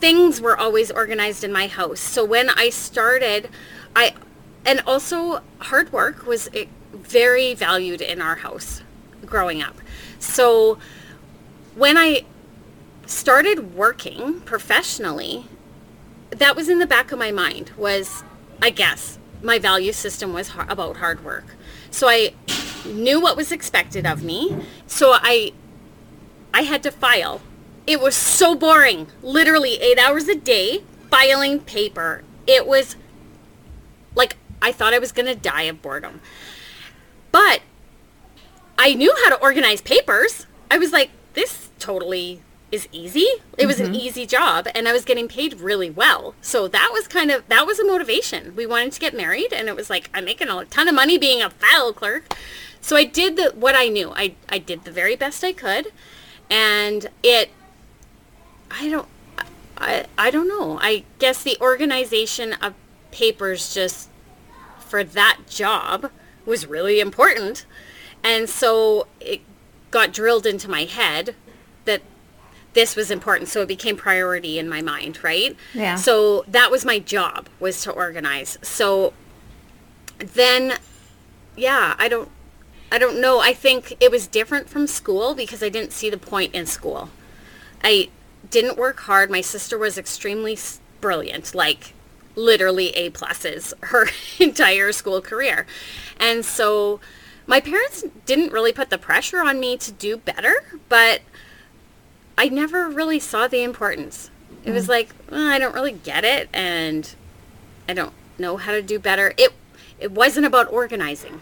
things 0.00 0.40
were 0.40 0.56
always 0.56 0.90
organized 0.90 1.44
in 1.44 1.52
my 1.52 1.66
house. 1.66 2.00
So 2.00 2.24
when 2.24 2.48
I 2.48 2.70
started, 2.70 3.50
I, 3.94 4.14
and 4.64 4.80
also 4.86 5.42
hard 5.58 5.92
work 5.92 6.26
was 6.26 6.48
eh, 6.54 6.64
very 6.94 7.52
valued 7.52 8.00
in 8.00 8.22
our 8.22 8.36
house 8.36 8.80
growing 9.26 9.60
up. 9.60 9.76
So 10.18 10.78
when 11.74 11.98
I 11.98 12.24
started 13.10 13.74
working 13.74 14.40
professionally, 14.40 15.46
that 16.30 16.54
was 16.54 16.68
in 16.68 16.78
the 16.78 16.86
back 16.86 17.12
of 17.12 17.18
my 17.18 17.30
mind 17.30 17.72
was, 17.76 18.22
I 18.62 18.70
guess, 18.70 19.18
my 19.42 19.58
value 19.58 19.92
system 19.92 20.32
was 20.32 20.50
about 20.68 20.98
hard 20.98 21.24
work. 21.24 21.44
So 21.90 22.08
I 22.08 22.34
knew 22.86 23.20
what 23.20 23.36
was 23.36 23.50
expected 23.50 24.06
of 24.06 24.22
me. 24.22 24.56
So 24.86 25.12
I, 25.14 25.52
I 26.54 26.62
had 26.62 26.82
to 26.84 26.90
file. 26.90 27.40
It 27.86 28.00
was 28.00 28.14
so 28.14 28.54
boring. 28.54 29.08
Literally 29.22 29.74
eight 29.80 29.98
hours 29.98 30.28
a 30.28 30.36
day 30.36 30.84
filing 31.10 31.60
paper. 31.60 32.22
It 32.46 32.66
was 32.66 32.96
like 34.14 34.36
I 34.62 34.72
thought 34.72 34.94
I 34.94 34.98
was 34.98 35.12
going 35.12 35.26
to 35.26 35.34
die 35.34 35.62
of 35.62 35.82
boredom. 35.82 36.20
But 37.32 37.62
I 38.78 38.94
knew 38.94 39.14
how 39.24 39.30
to 39.30 39.42
organize 39.42 39.80
papers. 39.80 40.46
I 40.70 40.78
was 40.78 40.92
like, 40.92 41.10
this 41.34 41.70
totally 41.78 42.42
is 42.72 42.88
easy. 42.92 43.26
It 43.58 43.66
was 43.66 43.76
mm-hmm. 43.76 43.86
an 43.86 43.94
easy 43.94 44.26
job 44.26 44.68
and 44.74 44.86
I 44.86 44.92
was 44.92 45.04
getting 45.04 45.28
paid 45.28 45.60
really 45.60 45.90
well. 45.90 46.34
So 46.40 46.68
that 46.68 46.90
was 46.92 47.08
kind 47.08 47.30
of 47.30 47.46
that 47.48 47.66
was 47.66 47.78
a 47.78 47.84
motivation. 47.84 48.54
We 48.54 48.66
wanted 48.66 48.92
to 48.92 49.00
get 49.00 49.14
married 49.14 49.52
and 49.52 49.68
it 49.68 49.76
was 49.76 49.90
like 49.90 50.08
I'm 50.14 50.24
making 50.24 50.48
a 50.48 50.64
ton 50.66 50.88
of 50.88 50.94
money 50.94 51.18
being 51.18 51.42
a 51.42 51.50
file 51.50 51.92
clerk. 51.92 52.34
So 52.80 52.96
I 52.96 53.04
did 53.04 53.36
the 53.36 53.52
what 53.54 53.74
I 53.74 53.88
knew. 53.88 54.12
I 54.14 54.34
I 54.48 54.58
did 54.58 54.84
the 54.84 54.92
very 54.92 55.16
best 55.16 55.42
I 55.42 55.52
could 55.52 55.88
and 56.48 57.08
it 57.22 57.50
I 58.70 58.88
don't 58.88 59.08
I 59.76 60.06
I 60.16 60.30
don't 60.30 60.48
know. 60.48 60.78
I 60.80 61.04
guess 61.18 61.42
the 61.42 61.56
organization 61.60 62.52
of 62.54 62.74
papers 63.10 63.74
just 63.74 64.08
for 64.78 65.02
that 65.02 65.40
job 65.48 66.10
was 66.46 66.66
really 66.66 67.00
important. 67.00 67.66
And 68.22 68.48
so 68.48 69.06
it 69.20 69.40
got 69.90 70.12
drilled 70.12 70.46
into 70.46 70.70
my 70.70 70.84
head 70.84 71.34
this 72.72 72.94
was 72.94 73.10
important 73.10 73.48
so 73.48 73.62
it 73.62 73.68
became 73.68 73.96
priority 73.96 74.58
in 74.58 74.68
my 74.68 74.80
mind 74.82 75.22
right? 75.22 75.56
Yeah. 75.74 75.96
So 75.96 76.44
that 76.48 76.70
was 76.70 76.84
my 76.84 76.98
job 76.98 77.48
was 77.58 77.82
to 77.82 77.90
organize. 77.90 78.58
So 78.62 79.12
then 80.18 80.74
yeah 81.56 81.94
i 81.98 82.08
don't 82.08 82.30
i 82.92 82.98
don't 82.98 83.20
know. 83.20 83.40
I 83.40 83.52
think 83.52 83.96
it 84.00 84.10
was 84.10 84.26
different 84.26 84.68
from 84.68 84.86
school 84.86 85.34
because 85.34 85.62
i 85.62 85.68
didn't 85.68 85.92
see 85.92 86.10
the 86.10 86.18
point 86.18 86.54
in 86.54 86.66
school. 86.66 87.10
I 87.82 88.10
didn't 88.50 88.76
work 88.76 89.00
hard. 89.00 89.30
My 89.30 89.40
sister 89.40 89.78
was 89.78 89.96
extremely 89.98 90.58
brilliant 91.00 91.54
like 91.54 91.94
literally 92.36 92.90
a 92.90 93.10
pluses 93.10 93.72
her 93.84 94.08
entire 94.38 94.92
school 94.92 95.20
career. 95.20 95.66
And 96.18 96.44
so 96.44 97.00
my 97.46 97.60
parents 97.60 98.04
didn't 98.26 98.52
really 98.52 98.72
put 98.72 98.90
the 98.90 98.98
pressure 98.98 99.40
on 99.40 99.58
me 99.58 99.76
to 99.76 99.90
do 99.92 100.16
better 100.16 100.54
but 100.88 101.20
I 102.36 102.48
never 102.48 102.88
really 102.88 103.18
saw 103.18 103.48
the 103.48 103.62
importance. 103.62 104.30
It 104.64 104.70
mm. 104.70 104.74
was 104.74 104.88
like 104.88 105.10
well, 105.30 105.46
I 105.46 105.58
don't 105.58 105.74
really 105.74 105.92
get 105.92 106.24
it, 106.24 106.48
and 106.52 107.12
I 107.88 107.94
don't 107.94 108.12
know 108.38 108.56
how 108.56 108.72
to 108.72 108.82
do 108.82 108.98
better. 108.98 109.32
It 109.36 109.52
it 109.98 110.12
wasn't 110.12 110.46
about 110.46 110.72
organizing, 110.72 111.40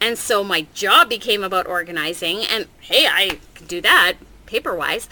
and 0.00 0.18
so 0.18 0.42
my 0.42 0.66
job 0.74 1.08
became 1.08 1.42
about 1.42 1.66
organizing. 1.66 2.44
And 2.44 2.66
hey, 2.80 3.06
I 3.06 3.38
could 3.54 3.68
do 3.68 3.80
that 3.82 4.14
paper 4.46 4.74
wise. 4.74 5.08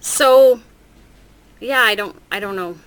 So 0.00 0.60
yeah, 1.60 1.80
I 1.80 1.94
don't 1.94 2.16
I 2.30 2.40
don't 2.40 2.56
know. 2.56 2.78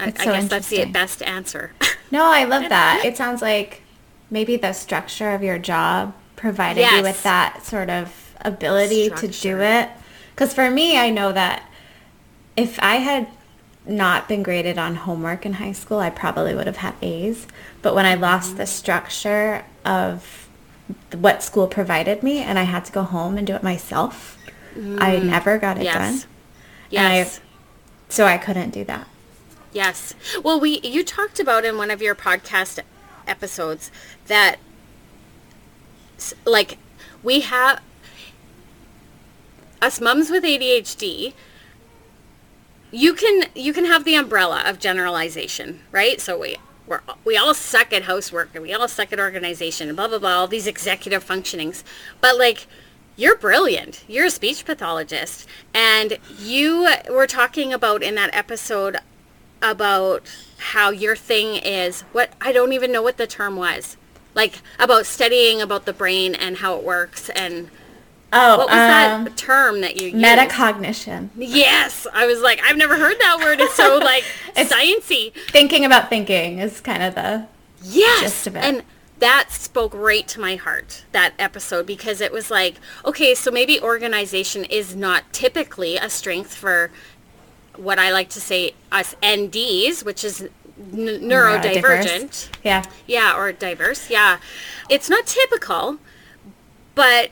I, 0.00 0.06
I 0.06 0.10
guess 0.10 0.48
that's 0.48 0.68
the 0.68 0.84
best 0.86 1.22
answer. 1.22 1.72
no, 2.10 2.24
I 2.24 2.44
love 2.44 2.68
that. 2.68 3.04
It 3.04 3.16
sounds 3.16 3.40
like 3.42 3.82
maybe 4.30 4.56
the 4.56 4.72
structure 4.72 5.30
of 5.30 5.42
your 5.42 5.58
job 5.58 6.14
provided 6.34 6.80
yes. 6.80 6.96
you 6.96 7.02
with 7.02 7.22
that 7.22 7.64
sort 7.64 7.88
of 7.88 8.34
ability 8.40 9.06
structure. 9.06 9.28
to 9.28 9.40
do 9.40 9.60
it 9.60 9.88
because 10.34 10.52
for 10.54 10.70
me, 10.70 10.98
I 10.98 11.10
know 11.10 11.32
that 11.32 11.62
if 12.56 12.78
I 12.82 12.96
had 12.96 13.28
not 13.86 14.28
been 14.28 14.42
graded 14.42 14.78
on 14.78 14.94
homework 14.94 15.44
in 15.44 15.54
high 15.54 15.72
school, 15.72 15.98
I 15.98 16.10
probably 16.10 16.54
would 16.54 16.66
have 16.66 16.78
had 16.78 16.94
A's. 17.02 17.46
But 17.80 17.94
when 17.94 18.06
I 18.06 18.14
lost 18.14 18.56
the 18.56 18.66
structure 18.66 19.64
of 19.84 20.48
what 21.14 21.42
school 21.42 21.66
provided 21.66 22.22
me 22.22 22.38
and 22.38 22.58
I 22.58 22.64
had 22.64 22.84
to 22.86 22.92
go 22.92 23.02
home 23.02 23.36
and 23.36 23.46
do 23.46 23.54
it 23.54 23.62
myself, 23.62 24.38
mm. 24.74 25.00
I 25.00 25.18
never 25.18 25.58
got 25.58 25.78
it 25.78 25.84
yes. 25.84 25.94
done. 26.22 26.30
Yes. 26.90 27.38
I, 27.38 27.42
so 28.08 28.26
I 28.26 28.38
couldn't 28.38 28.70
do 28.70 28.84
that. 28.84 29.08
Yes. 29.72 30.14
Well, 30.42 30.60
we 30.60 30.80
you 30.80 31.02
talked 31.02 31.40
about 31.40 31.64
in 31.64 31.78
one 31.78 31.90
of 31.90 32.02
your 32.02 32.14
podcast 32.14 32.78
episodes 33.26 33.90
that 34.26 34.58
like 36.44 36.78
we 37.22 37.40
have 37.40 37.80
us 39.82 40.00
mums 40.00 40.30
with 40.30 40.44
ADHD, 40.44 41.34
you 42.90 43.14
can 43.14 43.44
you 43.54 43.72
can 43.72 43.84
have 43.84 44.04
the 44.04 44.14
umbrella 44.14 44.62
of 44.64 44.78
generalization, 44.78 45.80
right? 45.90 46.20
So 46.20 46.38
we 46.38 46.56
we 46.86 46.96
we 47.24 47.36
all 47.36 47.52
suck 47.52 47.92
at 47.92 48.04
housework 48.04 48.50
and 48.54 48.62
we 48.62 48.72
all 48.72 48.88
suck 48.88 49.12
at 49.12 49.18
organization 49.18 49.88
and 49.88 49.96
blah 49.96 50.08
blah 50.08 50.18
blah 50.18 50.38
all 50.38 50.46
these 50.46 50.66
executive 50.66 51.26
functionings, 51.26 51.82
but 52.20 52.38
like 52.38 52.66
you're 53.16 53.36
brilliant. 53.36 54.04
You're 54.08 54.26
a 54.26 54.30
speech 54.30 54.64
pathologist, 54.64 55.46
and 55.74 56.18
you 56.38 56.88
were 57.10 57.26
talking 57.26 57.72
about 57.72 58.02
in 58.02 58.14
that 58.14 58.34
episode 58.34 58.96
about 59.60 60.22
how 60.58 60.90
your 60.90 61.14
thing 61.16 61.56
is 61.56 62.02
what 62.12 62.32
I 62.40 62.52
don't 62.52 62.72
even 62.72 62.92
know 62.92 63.02
what 63.02 63.16
the 63.16 63.26
term 63.26 63.56
was, 63.56 63.96
like 64.34 64.60
about 64.78 65.06
studying 65.06 65.60
about 65.60 65.86
the 65.86 65.92
brain 65.92 66.34
and 66.34 66.58
how 66.58 66.76
it 66.76 66.84
works 66.84 67.28
and 67.30 67.70
Oh, 68.32 68.58
what 68.58 68.68
was 68.68 68.76
um, 68.76 69.24
that 69.24 69.36
term 69.36 69.80
that 69.82 70.00
you 70.00 70.08
used? 70.08 70.16
Metacognition. 70.24 71.28
Yes, 71.36 72.06
I 72.12 72.26
was 72.26 72.40
like, 72.40 72.60
I've 72.64 72.76
never 72.76 72.96
heard 72.96 73.16
that 73.20 73.38
word. 73.38 73.60
It's 73.60 73.74
so 73.74 73.98
like 74.02 74.24
It's- 74.56 74.72
sciencey. 74.72 75.32
Thinking 75.50 75.84
about 75.84 76.08
thinking 76.08 76.58
is 76.58 76.80
kind 76.80 77.02
of 77.02 77.14
the 77.14 77.46
Yes, 77.84 78.20
gist 78.22 78.46
of 78.46 78.56
it. 78.56 78.64
and 78.64 78.82
that 79.18 79.50
spoke 79.52 79.92
right 79.94 80.26
to 80.28 80.40
my 80.40 80.56
heart. 80.56 81.04
That 81.12 81.34
episode 81.38 81.86
because 81.86 82.20
it 82.20 82.32
was 82.32 82.50
like, 82.50 82.76
okay, 83.04 83.34
so 83.34 83.50
maybe 83.50 83.80
organization 83.80 84.64
is 84.64 84.96
not 84.96 85.32
typically 85.32 85.96
a 85.96 86.08
strength 86.08 86.54
for 86.54 86.90
what 87.76 87.98
I 87.98 88.10
like 88.12 88.28
to 88.30 88.40
say 88.40 88.74
us 88.90 89.14
NDs, 89.22 90.04
which 90.04 90.24
is 90.24 90.42
n- 90.42 90.48
neurodivergent. 91.22 92.48
Yeah. 92.64 92.82
Yeah, 93.06 93.36
or 93.36 93.52
diverse. 93.52 94.10
Yeah. 94.10 94.38
It's 94.88 95.08
not 95.08 95.26
typical, 95.26 95.98
but 96.94 97.30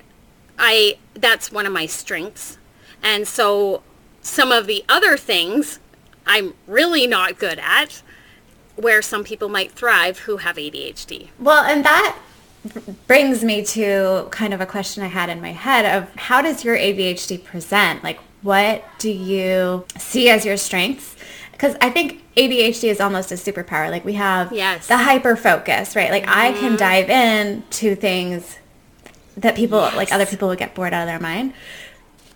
I 0.60 0.98
that's 1.14 1.50
one 1.50 1.66
of 1.66 1.72
my 1.72 1.86
strengths. 1.86 2.58
And 3.02 3.26
so 3.26 3.82
some 4.20 4.52
of 4.52 4.66
the 4.66 4.84
other 4.88 5.16
things 5.16 5.80
I'm 6.26 6.54
really 6.66 7.06
not 7.06 7.38
good 7.38 7.58
at 7.58 8.02
where 8.76 9.02
some 9.02 9.24
people 9.24 9.48
might 9.48 9.72
thrive 9.72 10.20
who 10.20 10.36
have 10.38 10.56
ADHD. 10.56 11.30
Well, 11.38 11.64
and 11.64 11.84
that 11.84 12.16
brings 13.06 13.42
me 13.42 13.64
to 13.64 14.28
kind 14.30 14.54
of 14.54 14.60
a 14.60 14.66
question 14.66 15.02
I 15.02 15.08
had 15.08 15.28
in 15.30 15.40
my 15.40 15.52
head 15.52 15.84
of 15.84 16.14
how 16.16 16.42
does 16.42 16.62
your 16.64 16.76
ADHD 16.76 17.42
present? 17.42 18.04
Like, 18.04 18.18
what 18.42 18.84
do 18.98 19.10
you 19.10 19.86
see 19.98 20.28
as 20.28 20.44
your 20.44 20.56
strengths? 20.56 21.16
Because 21.52 21.76
I 21.80 21.90
think 21.90 22.22
ADHD 22.36 22.88
is 22.88 23.00
almost 23.00 23.32
a 23.32 23.34
superpower. 23.34 23.90
Like 23.90 24.04
we 24.04 24.14
have 24.14 24.52
Yes. 24.52 24.86
the 24.86 24.96
hyper 24.96 25.36
focus, 25.36 25.96
right? 25.96 26.10
Like 26.10 26.28
I 26.28 26.52
can 26.52 26.70
mm-hmm. 26.70 26.76
dive 26.76 27.10
in 27.10 27.64
to 27.70 27.94
things 27.94 28.58
that 29.40 29.56
people, 29.56 29.78
like 29.78 30.12
other 30.12 30.26
people 30.26 30.48
would 30.48 30.58
get 30.58 30.74
bored 30.74 30.92
out 30.92 31.02
of 31.02 31.08
their 31.08 31.20
mind. 31.20 31.52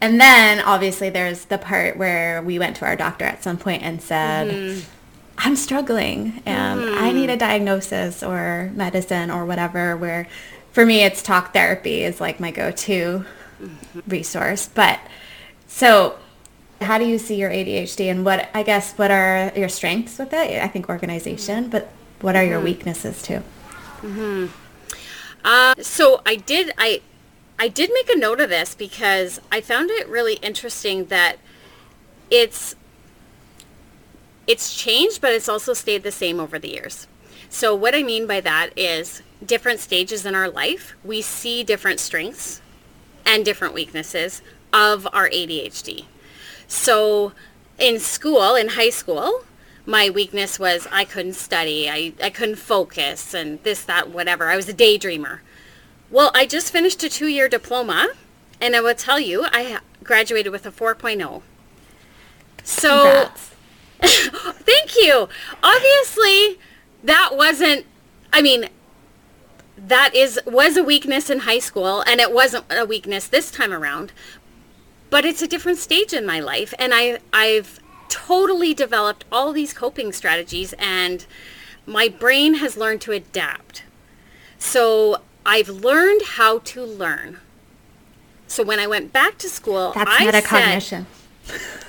And 0.00 0.20
then 0.20 0.61
obviously 0.61 1.08
there's 1.11 1.46
the 1.46 1.58
part 1.58 1.96
where 1.96 2.42
we 2.42 2.58
went 2.58 2.76
to 2.76 2.84
our 2.84 2.96
doctor 2.96 3.25
at 3.25 3.42
some 3.42 3.56
point 3.56 3.82
and 3.82 4.02
said, 4.02 4.49
mm-hmm. 4.49 4.90
I'm 5.38 5.56
struggling 5.56 6.42
and 6.46 6.80
I 6.80 7.12
need 7.12 7.30
a 7.30 7.32
mm-hmm. 7.32 7.38
diagnosis 7.38 8.23
or 8.23 8.70
medicine 8.75 9.30
or 9.30 9.44
whatever 9.44 9.96
where 9.96 10.28
for 10.73 10.84
me 10.84 11.02
it's 11.02 11.23
talk 11.23 11.52
therapy 11.52 12.02
is 12.02 12.20
like 12.20 12.38
my 12.38 12.50
go-to 12.50 13.25
mm-hmm. 13.61 14.00
resource. 14.06 14.68
But 14.73 15.00
so 15.66 16.18
how 16.80 16.99
do 16.99 17.06
you 17.06 17.18
see 17.18 17.37
your 17.37 17.50
ADHD 17.50 18.11
and 18.11 18.25
what 18.25 18.49
I 18.54 18.62
guess 18.62 18.92
what 18.99 19.11
are 19.11 19.52
your 19.56 19.68
strengths 19.68 20.18
with 20.18 20.32
it? 20.32 20.62
I 20.62 20.68
think 20.68 20.88
organization, 20.88 21.68
but 21.68 21.90
what 22.20 22.37
are 22.37 22.44
your 22.44 22.61
weaknesses 22.61 23.23
too? 23.23 23.42
Uh, 25.44 25.74
so 25.80 26.22
I 26.24 26.36
did 26.36 26.72
I 26.78 27.02
I 27.58 27.68
did 27.68 27.90
make 27.92 28.08
a 28.08 28.18
note 28.18 28.40
of 28.40 28.48
this 28.48 28.74
because 28.74 29.40
I 29.52 29.60
found 29.60 29.90
it 29.90 30.08
really 30.08 30.34
interesting 30.34 31.06
that 31.06 31.36
it's 32.30 32.74
it's 34.46 34.74
changed 34.74 35.20
but 35.20 35.32
it's 35.32 35.48
also 35.48 35.72
stayed 35.72 36.02
the 36.02 36.12
same 36.12 36.40
over 36.40 36.58
the 36.58 36.70
years. 36.70 37.06
So 37.50 37.74
what 37.74 37.94
I 37.94 38.02
mean 38.02 38.26
by 38.26 38.40
that 38.40 38.76
is 38.76 39.22
different 39.44 39.80
stages 39.80 40.26
in 40.26 40.34
our 40.34 40.48
life, 40.48 40.94
we 41.04 41.22
see 41.22 41.62
different 41.62 42.00
strengths 42.00 42.60
and 43.24 43.44
different 43.44 43.74
weaknesses 43.74 44.42
of 44.72 45.06
our 45.12 45.28
ADHD. 45.28 46.06
So 46.66 47.32
in 47.78 48.00
school, 48.00 48.54
in 48.54 48.70
high 48.70 48.90
school, 48.90 49.44
my 49.86 50.10
weakness 50.10 50.58
was 50.58 50.88
I 50.90 51.04
couldn't 51.04 51.34
study, 51.34 51.88
I, 51.90 52.12
I 52.22 52.30
couldn't 52.30 52.56
focus, 52.56 53.34
and 53.34 53.62
this, 53.62 53.84
that, 53.84 54.10
whatever. 54.10 54.48
I 54.48 54.56
was 54.56 54.68
a 54.68 54.74
daydreamer. 54.74 55.40
Well, 56.10 56.30
I 56.34 56.46
just 56.46 56.72
finished 56.72 57.02
a 57.02 57.08
two-year 57.08 57.48
diploma, 57.48 58.08
and 58.60 58.74
I 58.74 58.80
will 58.80 58.94
tell 58.94 59.20
you, 59.20 59.44
I 59.52 59.80
graduated 60.02 60.52
with 60.52 60.64
a 60.66 60.70
4.0. 60.70 61.42
So, 62.62 63.28
thank 64.00 64.96
you. 64.96 65.28
Obviously, 65.62 66.58
that 67.02 67.30
wasn't, 67.32 67.84
I 68.32 68.40
mean, 68.40 68.68
that 69.76 70.14
is 70.14 70.40
was 70.46 70.76
a 70.76 70.85
weakness 70.85 71.28
in 71.28 71.40
high 71.40 71.59
school 71.59 72.02
and 72.06 72.20
it 72.20 72.32
wasn't 72.32 72.64
a 72.70 72.85
weakness 72.85 73.26
this 73.26 73.50
time 73.50 73.72
around 73.72 74.12
but 75.11 75.24
it's 75.24 75.42
a 75.42 75.48
different 75.48 75.78
stage 75.78 76.12
in 76.12 76.24
my 76.24 76.38
life 76.38 76.72
and 76.78 76.92
I 76.94 77.18
I've 77.32 77.80
totally 78.08 78.74
developed 78.74 79.24
all 79.30 79.52
these 79.52 79.72
coping 79.72 80.12
strategies 80.12 80.74
and 80.78 81.26
my 81.86 82.08
brain 82.08 82.54
has 82.54 82.76
learned 82.76 83.00
to 83.02 83.12
adapt. 83.12 83.84
So 84.58 85.22
I've 85.44 85.68
learned 85.68 86.22
how 86.22 86.58
to 86.60 86.84
learn. 86.84 87.38
So 88.46 88.62
when 88.62 88.78
I 88.78 88.86
went 88.86 89.12
back 89.12 89.38
to 89.38 89.48
school, 89.48 89.92
That's 89.94 90.10
I 90.10 90.30
said, 90.30 90.44
metacognition. 90.44 91.06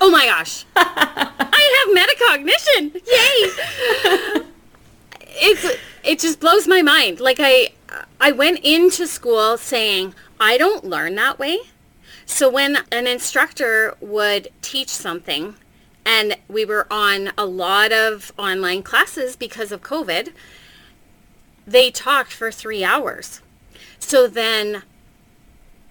Oh 0.02 0.12
my 0.12 0.26
gosh. 0.26 0.66
I 0.76 1.86
have 1.86 1.96
metacognition. 1.96 2.94
Yay. 2.94 4.44
it's 5.30 5.80
it 6.04 6.20
just 6.20 6.42
blows 6.42 6.68
my 6.68 6.82
mind. 6.82 7.22
Like 7.22 7.38
I 7.40 7.70
I 8.20 8.34
went 8.34 8.60
into 8.64 9.08
school 9.08 9.58
saying 9.58 10.14
I 10.40 10.58
don't 10.58 10.84
learn 10.84 11.16
that 11.16 11.40
way. 11.40 11.60
So 12.26 12.50
when 12.50 12.80
an 12.92 13.08
instructor 13.08 13.96
would 14.02 14.50
teach 14.62 14.90
something 14.90 15.56
and 16.06 16.38
we 16.48 16.64
were 16.66 16.88
on 16.92 17.32
a 17.38 17.46
lot 17.46 17.92
of 17.92 18.32
online 18.38 18.84
classes 18.84 19.36
because 19.36 19.72
of 19.72 19.82
COVID, 19.82 20.32
they 21.66 21.90
talked 21.90 22.32
for 22.32 22.52
3 22.52 22.84
hours. 22.84 23.42
So 24.00 24.28
then 24.28 24.84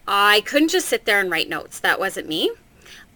I 0.07 0.43
couldn't 0.43 0.69
just 0.69 0.89
sit 0.89 1.05
there 1.05 1.21
and 1.21 1.31
write 1.31 1.49
notes. 1.49 1.81
That 1.81 1.99
wasn't 1.99 2.29
me. 2.29 2.53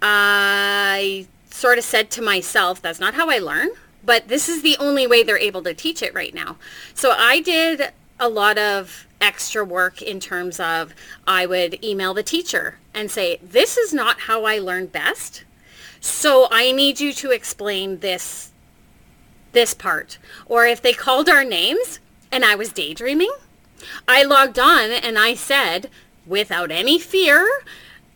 I 0.02 1.26
sort 1.50 1.78
of 1.78 1.84
said 1.84 2.10
to 2.12 2.22
myself, 2.22 2.82
that's 2.82 3.00
not 3.00 3.14
how 3.14 3.30
I 3.30 3.38
learn, 3.38 3.70
but 4.04 4.28
this 4.28 4.48
is 4.48 4.62
the 4.62 4.76
only 4.78 5.06
way 5.06 5.22
they're 5.22 5.38
able 5.38 5.62
to 5.62 5.74
teach 5.74 6.02
it 6.02 6.14
right 6.14 6.34
now. 6.34 6.56
So 6.94 7.12
I 7.16 7.40
did 7.40 7.92
a 8.18 8.28
lot 8.28 8.58
of 8.58 9.06
extra 9.20 9.64
work 9.64 10.00
in 10.02 10.20
terms 10.20 10.58
of 10.60 10.94
I 11.26 11.46
would 11.46 11.84
email 11.84 12.14
the 12.14 12.22
teacher 12.22 12.78
and 12.94 13.10
say, 13.10 13.38
this 13.42 13.76
is 13.76 13.92
not 13.92 14.20
how 14.20 14.44
I 14.44 14.58
learn 14.58 14.86
best. 14.86 15.44
So 16.00 16.48
I 16.50 16.72
need 16.72 17.00
you 17.00 17.12
to 17.14 17.30
explain 17.30 17.98
this 18.00 18.52
this 19.52 19.74
part. 19.74 20.18
Or 20.46 20.66
if 20.66 20.82
they 20.82 20.92
called 20.92 21.28
our 21.28 21.44
names 21.44 22.00
and 22.30 22.44
I 22.44 22.54
was 22.54 22.72
daydreaming, 22.72 23.32
I 24.06 24.22
logged 24.22 24.58
on 24.58 24.90
and 24.90 25.18
I 25.18 25.34
said, 25.34 25.88
without 26.26 26.70
any 26.70 26.98
fear 26.98 27.48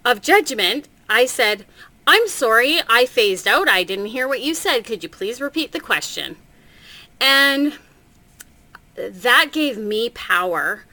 of 0.04 0.20
judgment, 0.20 0.88
I 1.08 1.26
said, 1.26 1.64
I'm 2.06 2.28
sorry, 2.28 2.80
I 2.88 3.06
phased 3.06 3.46
out. 3.48 3.68
I 3.68 3.82
didn't 3.82 4.06
hear 4.06 4.28
what 4.28 4.42
you 4.42 4.54
said. 4.54 4.84
Could 4.84 5.02
you 5.02 5.08
please 5.08 5.40
repeat 5.40 5.72
the 5.72 5.80
question? 5.80 6.36
And 7.20 7.78
that 8.96 9.50
gave 9.52 9.78
me 9.78 10.10
power 10.10 10.84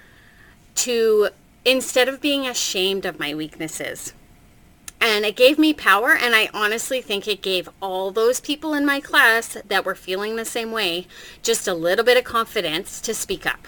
to, 0.75 1.30
instead 1.65 2.08
of 2.08 2.21
being 2.21 2.47
ashamed 2.47 3.06
of 3.06 3.19
my 3.19 3.34
weaknesses, 3.34 4.13
and 5.01 5.25
it 5.25 5.35
gave 5.35 5.57
me 5.57 5.73
power 5.73 6.09
and 6.09 6.35
I 6.35 6.49
honestly 6.53 7.01
think 7.01 7.27
it 7.27 7.41
gave 7.41 7.69
all 7.81 8.12
those 8.12 8.39
people 8.39 8.73
in 8.73 8.85
my 8.85 8.99
class 8.99 9.57
that 9.67 9.85
were 9.85 9.95
feeling 9.95 10.35
the 10.35 10.45
same 10.45 10.71
way 10.71 11.07
just 11.41 11.67
a 11.67 11.73
little 11.73 12.03
bit 12.03 12.17
of 12.17 12.23
confidence 12.23 12.99
to 13.01 13.13
speak 13.13 13.45
up 13.45 13.67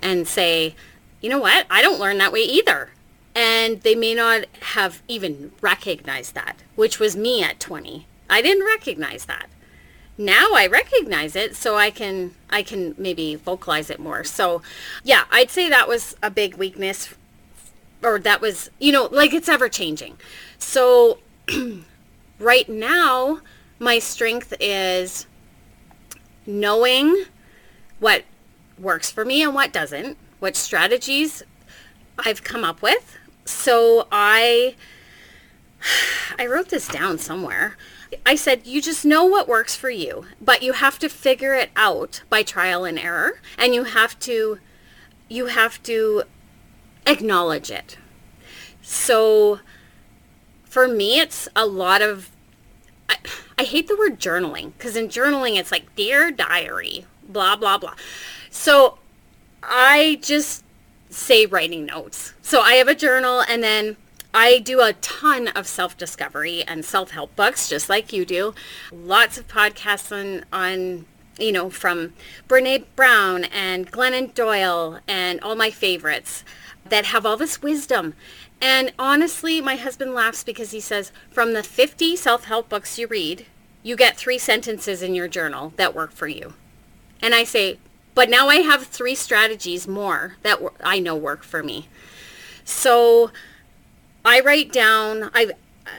and 0.00 0.28
say, 0.28 0.74
you 1.20 1.28
know 1.30 1.40
what, 1.40 1.66
I 1.70 1.82
don't 1.82 2.00
learn 2.00 2.18
that 2.18 2.32
way 2.32 2.42
either. 2.42 2.90
And 3.34 3.82
they 3.82 3.94
may 3.94 4.14
not 4.14 4.44
have 4.60 5.02
even 5.08 5.52
recognized 5.60 6.34
that, 6.34 6.62
which 6.74 6.98
was 6.98 7.16
me 7.16 7.42
at 7.42 7.60
20. 7.60 8.06
I 8.28 8.42
didn't 8.42 8.66
recognize 8.66 9.24
that. 9.26 9.48
Now 10.16 10.48
I 10.54 10.66
recognize 10.66 11.36
it 11.36 11.54
so 11.54 11.76
I 11.76 11.90
can 11.90 12.34
I 12.50 12.62
can 12.64 12.96
maybe 12.98 13.36
vocalize 13.36 13.88
it 13.88 14.00
more. 14.00 14.24
So, 14.24 14.62
yeah, 15.04 15.24
I'd 15.30 15.50
say 15.50 15.68
that 15.68 15.86
was 15.86 16.16
a 16.22 16.30
big 16.30 16.56
weakness 16.56 17.14
or 18.02 18.18
that 18.20 18.40
was, 18.40 18.70
you 18.78 18.92
know, 18.92 19.08
like 19.10 19.32
it's 19.32 19.48
ever 19.48 19.68
changing. 19.68 20.16
So 20.58 21.18
right 22.38 22.68
now, 22.68 23.40
my 23.78 23.98
strength 23.98 24.54
is 24.60 25.26
knowing 26.46 27.24
what 28.00 28.24
works 28.78 29.10
for 29.10 29.24
me 29.24 29.42
and 29.42 29.54
what 29.54 29.72
doesn't, 29.72 30.16
what 30.38 30.56
strategies 30.56 31.42
I've 32.18 32.44
come 32.44 32.64
up 32.64 32.82
with. 32.82 33.16
So 33.44 34.06
I 34.10 34.74
I 36.38 36.46
wrote 36.46 36.68
this 36.68 36.88
down 36.88 37.18
somewhere. 37.18 37.76
I 38.24 38.36
said, 38.36 38.66
you 38.66 38.80
just 38.80 39.04
know 39.04 39.24
what 39.26 39.48
works 39.48 39.76
for 39.76 39.90
you, 39.90 40.24
but 40.40 40.62
you 40.62 40.72
have 40.72 40.98
to 41.00 41.10
figure 41.10 41.54
it 41.54 41.70
out 41.76 42.22
by 42.30 42.42
trial 42.42 42.84
and 42.84 42.98
error 42.98 43.40
and 43.58 43.74
you 43.74 43.84
have 43.84 44.18
to 44.20 44.58
you 45.28 45.46
have 45.46 45.82
to 45.82 46.22
acknowledge 47.08 47.70
it. 47.70 47.98
So 48.82 49.60
for 50.64 50.86
me, 50.86 51.18
it's 51.18 51.48
a 51.56 51.66
lot 51.66 52.02
of, 52.02 52.30
I, 53.08 53.16
I 53.58 53.64
hate 53.64 53.88
the 53.88 53.96
word 53.96 54.20
journaling 54.20 54.72
because 54.76 54.96
in 54.96 55.08
journaling, 55.08 55.56
it's 55.56 55.72
like 55.72 55.94
dear 55.96 56.30
diary, 56.30 57.06
blah, 57.28 57.56
blah, 57.56 57.78
blah. 57.78 57.94
So 58.50 58.98
I 59.62 60.18
just 60.22 60.64
say 61.10 61.46
writing 61.46 61.86
notes. 61.86 62.34
So 62.42 62.60
I 62.60 62.74
have 62.74 62.88
a 62.88 62.94
journal 62.94 63.42
and 63.48 63.62
then 63.62 63.96
I 64.34 64.58
do 64.58 64.80
a 64.80 64.92
ton 64.94 65.48
of 65.48 65.66
self-discovery 65.66 66.62
and 66.64 66.84
self-help 66.84 67.34
books, 67.34 67.68
just 67.68 67.88
like 67.88 68.12
you 68.12 68.24
do. 68.26 68.54
Lots 68.92 69.38
of 69.38 69.48
podcasts 69.48 70.12
on, 70.12 70.44
on 70.52 71.06
you 71.38 71.50
know, 71.50 71.70
from 71.70 72.12
Brene 72.46 72.84
Brown 72.94 73.44
and 73.44 73.90
Glennon 73.90 74.34
Doyle 74.34 75.00
and 75.08 75.40
all 75.40 75.54
my 75.56 75.70
favorites 75.70 76.44
that 76.90 77.06
have 77.06 77.24
all 77.26 77.36
this 77.36 77.62
wisdom. 77.62 78.14
And 78.60 78.92
honestly, 78.98 79.60
my 79.60 79.76
husband 79.76 80.14
laughs 80.14 80.42
because 80.42 80.72
he 80.72 80.80
says, 80.80 81.12
from 81.30 81.52
the 81.52 81.62
50 81.62 82.16
self-help 82.16 82.68
books 82.68 82.98
you 82.98 83.06
read, 83.06 83.46
you 83.82 83.96
get 83.96 84.16
three 84.16 84.38
sentences 84.38 85.02
in 85.02 85.14
your 85.14 85.28
journal 85.28 85.72
that 85.76 85.94
work 85.94 86.12
for 86.12 86.28
you. 86.28 86.54
And 87.22 87.34
I 87.34 87.44
say, 87.44 87.78
but 88.14 88.28
now 88.28 88.48
I 88.48 88.56
have 88.56 88.86
three 88.86 89.14
strategies 89.14 89.86
more 89.86 90.36
that 90.42 90.58
I 90.82 90.98
know 90.98 91.14
work 91.14 91.44
for 91.44 91.62
me. 91.62 91.88
So 92.64 93.30
I 94.24 94.40
write 94.40 94.72
down, 94.72 95.30
I, 95.34 95.52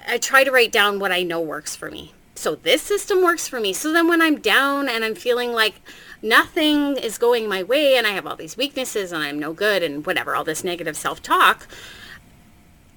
I 0.08 0.18
try 0.18 0.44
to 0.44 0.52
write 0.52 0.72
down 0.72 1.00
what 1.00 1.12
I 1.12 1.24
know 1.24 1.40
works 1.40 1.76
for 1.76 1.90
me. 1.90 2.14
So 2.36 2.56
this 2.56 2.82
system 2.82 3.22
works 3.22 3.48
for 3.48 3.60
me. 3.60 3.74
So 3.74 3.92
then 3.92 4.08
when 4.08 4.22
I'm 4.22 4.40
down 4.40 4.88
and 4.88 5.04
I'm 5.04 5.16
feeling 5.16 5.52
like 5.52 5.82
nothing 6.22 6.98
is 6.98 7.18
going 7.18 7.48
my 7.48 7.64
way 7.64 7.96
and 7.96 8.06
I 8.06 8.12
have 8.12 8.28
all 8.28 8.36
these 8.36 8.58
weaknesses 8.58 9.12
and 9.12 9.24
I'm 9.24 9.40
no 9.40 9.54
good 9.54 9.84
and 9.84 10.06
whatever, 10.06 10.36
all 10.36 10.44
this 10.44 10.64
negative 10.64 10.98
self-talk, 10.98 11.68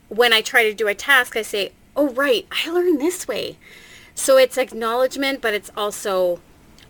when 0.08 0.32
I 0.32 0.40
try 0.40 0.64
to 0.64 0.74
do 0.74 0.88
a 0.88 0.94
task, 0.94 1.36
I 1.36 1.42
say, 1.42 1.72
oh, 1.96 2.10
right, 2.10 2.46
I 2.50 2.70
learned 2.70 3.00
this 3.00 3.26
way. 3.26 3.56
So 4.14 4.36
it's 4.36 4.58
acknowledgement, 4.58 5.40
but 5.40 5.54
it's 5.54 5.70
also 5.76 6.40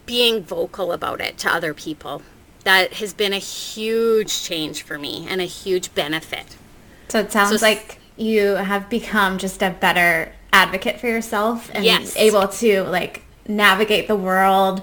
being 0.06 0.42
vocal 0.42 0.92
about 0.92 1.20
it 1.20 1.38
to 1.38 1.54
other 1.54 1.72
people. 1.72 2.22
That 2.64 2.94
has 2.94 3.12
been 3.12 3.32
a 3.32 3.38
huge 3.38 4.42
change 4.42 4.82
for 4.82 4.98
me 4.98 5.26
and 5.28 5.40
a 5.40 5.44
huge 5.44 5.94
benefit. 5.94 6.56
So 7.08 7.20
it 7.20 7.32
sounds 7.32 7.60
so, 7.60 7.66
like 7.66 7.98
you 8.16 8.54
have 8.54 8.88
become 8.88 9.38
just 9.38 9.62
a 9.62 9.70
better 9.70 10.32
advocate 10.52 11.00
for 11.00 11.08
yourself 11.08 11.70
and 11.72 11.84
yes. 11.84 12.16
able 12.16 12.46
to 12.46 12.82
like 12.84 13.22
navigate 13.48 14.08
the 14.08 14.16
world, 14.16 14.82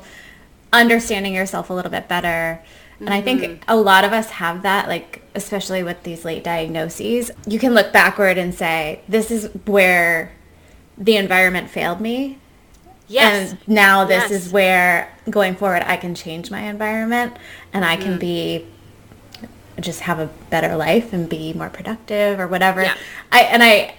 understanding 0.71 1.33
yourself 1.33 1.69
a 1.69 1.73
little 1.73 1.91
bit 1.91 2.07
better. 2.07 2.61
And 2.99 3.09
mm-hmm. 3.09 3.13
I 3.13 3.21
think 3.21 3.41
mm-hmm. 3.41 3.63
a 3.67 3.75
lot 3.75 4.03
of 4.03 4.13
us 4.13 4.29
have 4.31 4.63
that, 4.63 4.87
like, 4.87 5.23
especially 5.35 5.83
with 5.83 6.03
these 6.03 6.25
late 6.25 6.43
diagnoses. 6.43 7.31
You 7.47 7.59
can 7.59 7.73
look 7.73 7.93
backward 7.93 8.37
and 8.37 8.53
say, 8.53 9.01
this 9.07 9.31
is 9.31 9.49
where 9.65 10.33
the 10.97 11.15
environment 11.15 11.69
failed 11.69 12.01
me. 12.01 12.37
Yes. 13.07 13.51
And 13.51 13.59
now 13.67 14.05
this 14.05 14.29
yes. 14.29 14.31
is 14.31 14.53
where 14.53 15.11
going 15.29 15.55
forward 15.55 15.81
I 15.83 15.97
can 15.97 16.13
change 16.13 16.51
my 16.51 16.61
environment 16.61 17.35
and 17.73 17.83
I 17.83 17.95
can 17.95 18.17
mm. 18.17 18.19
be 18.19 18.67
just 19.79 20.01
have 20.01 20.19
a 20.19 20.27
better 20.49 20.75
life 20.75 21.13
and 21.13 21.29
be 21.29 21.53
more 21.53 21.69
productive 21.69 22.39
or 22.39 22.47
whatever. 22.47 22.83
Yeah. 22.83 22.95
I 23.31 23.41
and 23.43 23.63
I 23.63 23.95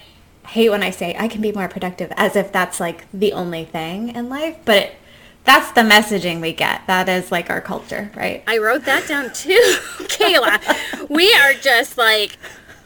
hate 0.47 0.69
when 0.69 0.83
I 0.83 0.91
say 0.91 1.15
I 1.17 1.27
can 1.27 1.41
be 1.41 1.51
more 1.51 1.67
productive 1.67 2.11
as 2.15 2.35
if 2.35 2.51
that's 2.51 2.79
like 2.79 3.05
the 3.11 3.33
only 3.33 3.65
thing 3.65 4.09
in 4.09 4.29
life, 4.29 4.57
but 4.63 4.77
it, 4.77 4.95
that's 5.43 5.71
the 5.71 5.81
messaging 5.81 6.41
we 6.41 6.53
get. 6.53 6.85
That 6.87 7.09
is 7.09 7.31
like 7.31 7.49
our 7.49 7.61
culture, 7.61 8.11
right? 8.15 8.43
I 8.47 8.57
wrote 8.57 8.85
that 8.85 9.07
down 9.07 9.33
too, 9.33 9.59
Kayla. 9.97 11.09
we 11.09 11.33
are 11.33 11.53
just 11.53 11.97
like 11.97 12.37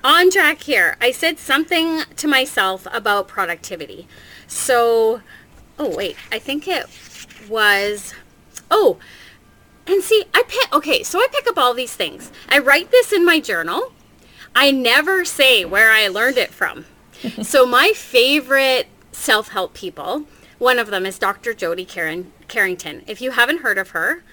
on 0.04 0.32
track 0.32 0.62
here. 0.62 0.98
I 1.02 1.12
said 1.12 1.40
something 1.40 2.02
to 2.16 2.28
myself 2.28 2.88
about 2.92 3.28
productivity. 3.28 4.08
So, 4.48 5.22
oh 5.80 5.96
wait, 5.96 6.16
I 6.32 6.40
think 6.40 6.68
it 6.68 6.86
was, 7.50 8.14
oh, 8.72 9.00
and 9.88 10.02
see, 10.04 10.24
I 10.34 10.44
pick, 10.48 10.74
okay, 10.74 11.04
so 11.04 11.20
I 11.20 11.28
pick 11.32 11.48
up 11.48 11.58
all 11.58 11.74
these 11.74 11.96
things. 11.96 12.32
I 12.50 12.60
write 12.60 12.92
this 12.92 13.12
in 13.12 13.26
my 13.26 13.40
journal. 13.40 13.92
I 14.56 14.72
never 14.72 15.26
say 15.26 15.66
where 15.66 15.92
I 15.92 16.08
learned 16.08 16.38
it 16.38 16.52
from. 16.52 16.86
so 17.42 17.66
my 17.66 17.92
favorite 17.92 18.88
self-help 19.12 19.74
people, 19.74 20.26
one 20.58 20.80
of 20.80 20.88
them 20.88 21.06
is 21.06 21.20
Dr. 21.20 21.54
Jody 21.54 21.86
Carrington. 21.86 23.04
If 23.08 23.22
you 23.22 23.32
haven't 23.32 23.62
heard 23.62 23.78
of 23.78 23.90
her, 23.90 24.24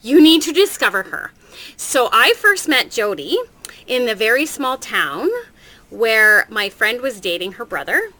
you 0.00 0.20
need 0.20 0.42
to 0.42 0.52
discover 0.52 1.04
her. 1.04 1.32
So 1.76 2.08
I 2.12 2.34
first 2.34 2.68
met 2.68 2.90
Jody 2.90 3.38
in 3.86 4.06
the 4.06 4.14
very 4.14 4.46
small 4.46 4.78
town 4.78 5.28
where 5.90 6.46
my 6.48 6.68
friend 6.68 7.00
was 7.00 7.20
dating 7.20 7.52
her 7.52 7.64
brother 7.64 8.10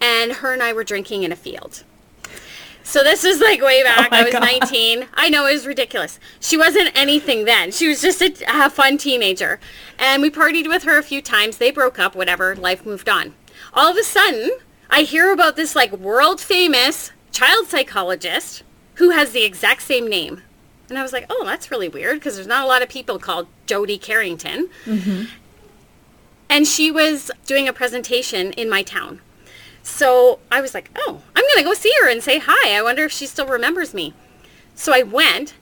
and 0.00 0.32
her 0.32 0.52
and 0.52 0.62
I 0.62 0.72
were 0.72 0.84
drinking 0.84 1.22
in 1.22 1.32
a 1.32 1.36
field. 1.36 1.84
So 2.82 3.02
this 3.02 3.22
was 3.22 3.40
like 3.40 3.60
way 3.60 3.80
oh 3.82 3.84
back. 3.84 4.08
Oh 4.12 4.16
I 4.16 4.22
was 4.24 4.32
God. 4.32 4.42
19. 4.42 5.06
I 5.14 5.28
know 5.28 5.46
it 5.46 5.54
was 5.54 5.66
ridiculous. 5.66 6.18
She 6.40 6.56
wasn't 6.56 6.90
anything 6.94 7.44
then. 7.44 7.70
She 7.70 7.88
was 7.88 8.02
just 8.02 8.20
a, 8.20 8.34
a 8.48 8.70
fun 8.70 8.98
teenager. 8.98 9.60
And 9.98 10.22
we 10.22 10.30
partied 10.30 10.68
with 10.68 10.82
her 10.84 10.98
a 10.98 11.02
few 11.02 11.22
times. 11.22 11.58
They 11.58 11.70
broke 11.70 11.98
up, 11.98 12.14
whatever. 12.14 12.54
Life 12.56 12.84
moved 12.84 13.08
on. 13.08 13.34
All 13.72 13.90
of 13.90 13.96
a 13.96 14.02
sudden, 14.02 14.50
I 14.92 15.02
hear 15.04 15.32
about 15.32 15.56
this 15.56 15.74
like 15.74 15.90
world 15.92 16.38
famous 16.38 17.12
child 17.30 17.66
psychologist 17.66 18.62
who 18.96 19.10
has 19.10 19.32
the 19.32 19.42
exact 19.42 19.82
same 19.82 20.06
name. 20.06 20.42
And 20.90 20.98
I 20.98 21.02
was 21.02 21.14
like, 21.14 21.24
oh, 21.30 21.44
that's 21.46 21.70
really 21.70 21.88
weird 21.88 22.18
because 22.18 22.34
there's 22.34 22.46
not 22.46 22.62
a 22.62 22.68
lot 22.68 22.82
of 22.82 22.90
people 22.90 23.18
called 23.18 23.48
Jody 23.64 23.96
Carrington. 23.96 24.68
Mm-hmm. 24.84 25.24
And 26.50 26.66
she 26.66 26.90
was 26.90 27.30
doing 27.46 27.66
a 27.66 27.72
presentation 27.72 28.52
in 28.52 28.68
my 28.68 28.82
town. 28.82 29.22
So 29.82 30.40
I 30.50 30.60
was 30.60 30.74
like, 30.74 30.90
oh, 30.94 31.22
I'm 31.34 31.42
going 31.42 31.56
to 31.56 31.64
go 31.64 31.72
see 31.72 31.92
her 32.02 32.10
and 32.10 32.22
say 32.22 32.38
hi. 32.38 32.76
I 32.76 32.82
wonder 32.82 33.04
if 33.04 33.12
she 33.12 33.24
still 33.24 33.46
remembers 33.46 33.94
me. 33.94 34.12
So 34.74 34.92
I 34.92 35.02
went. 35.02 35.54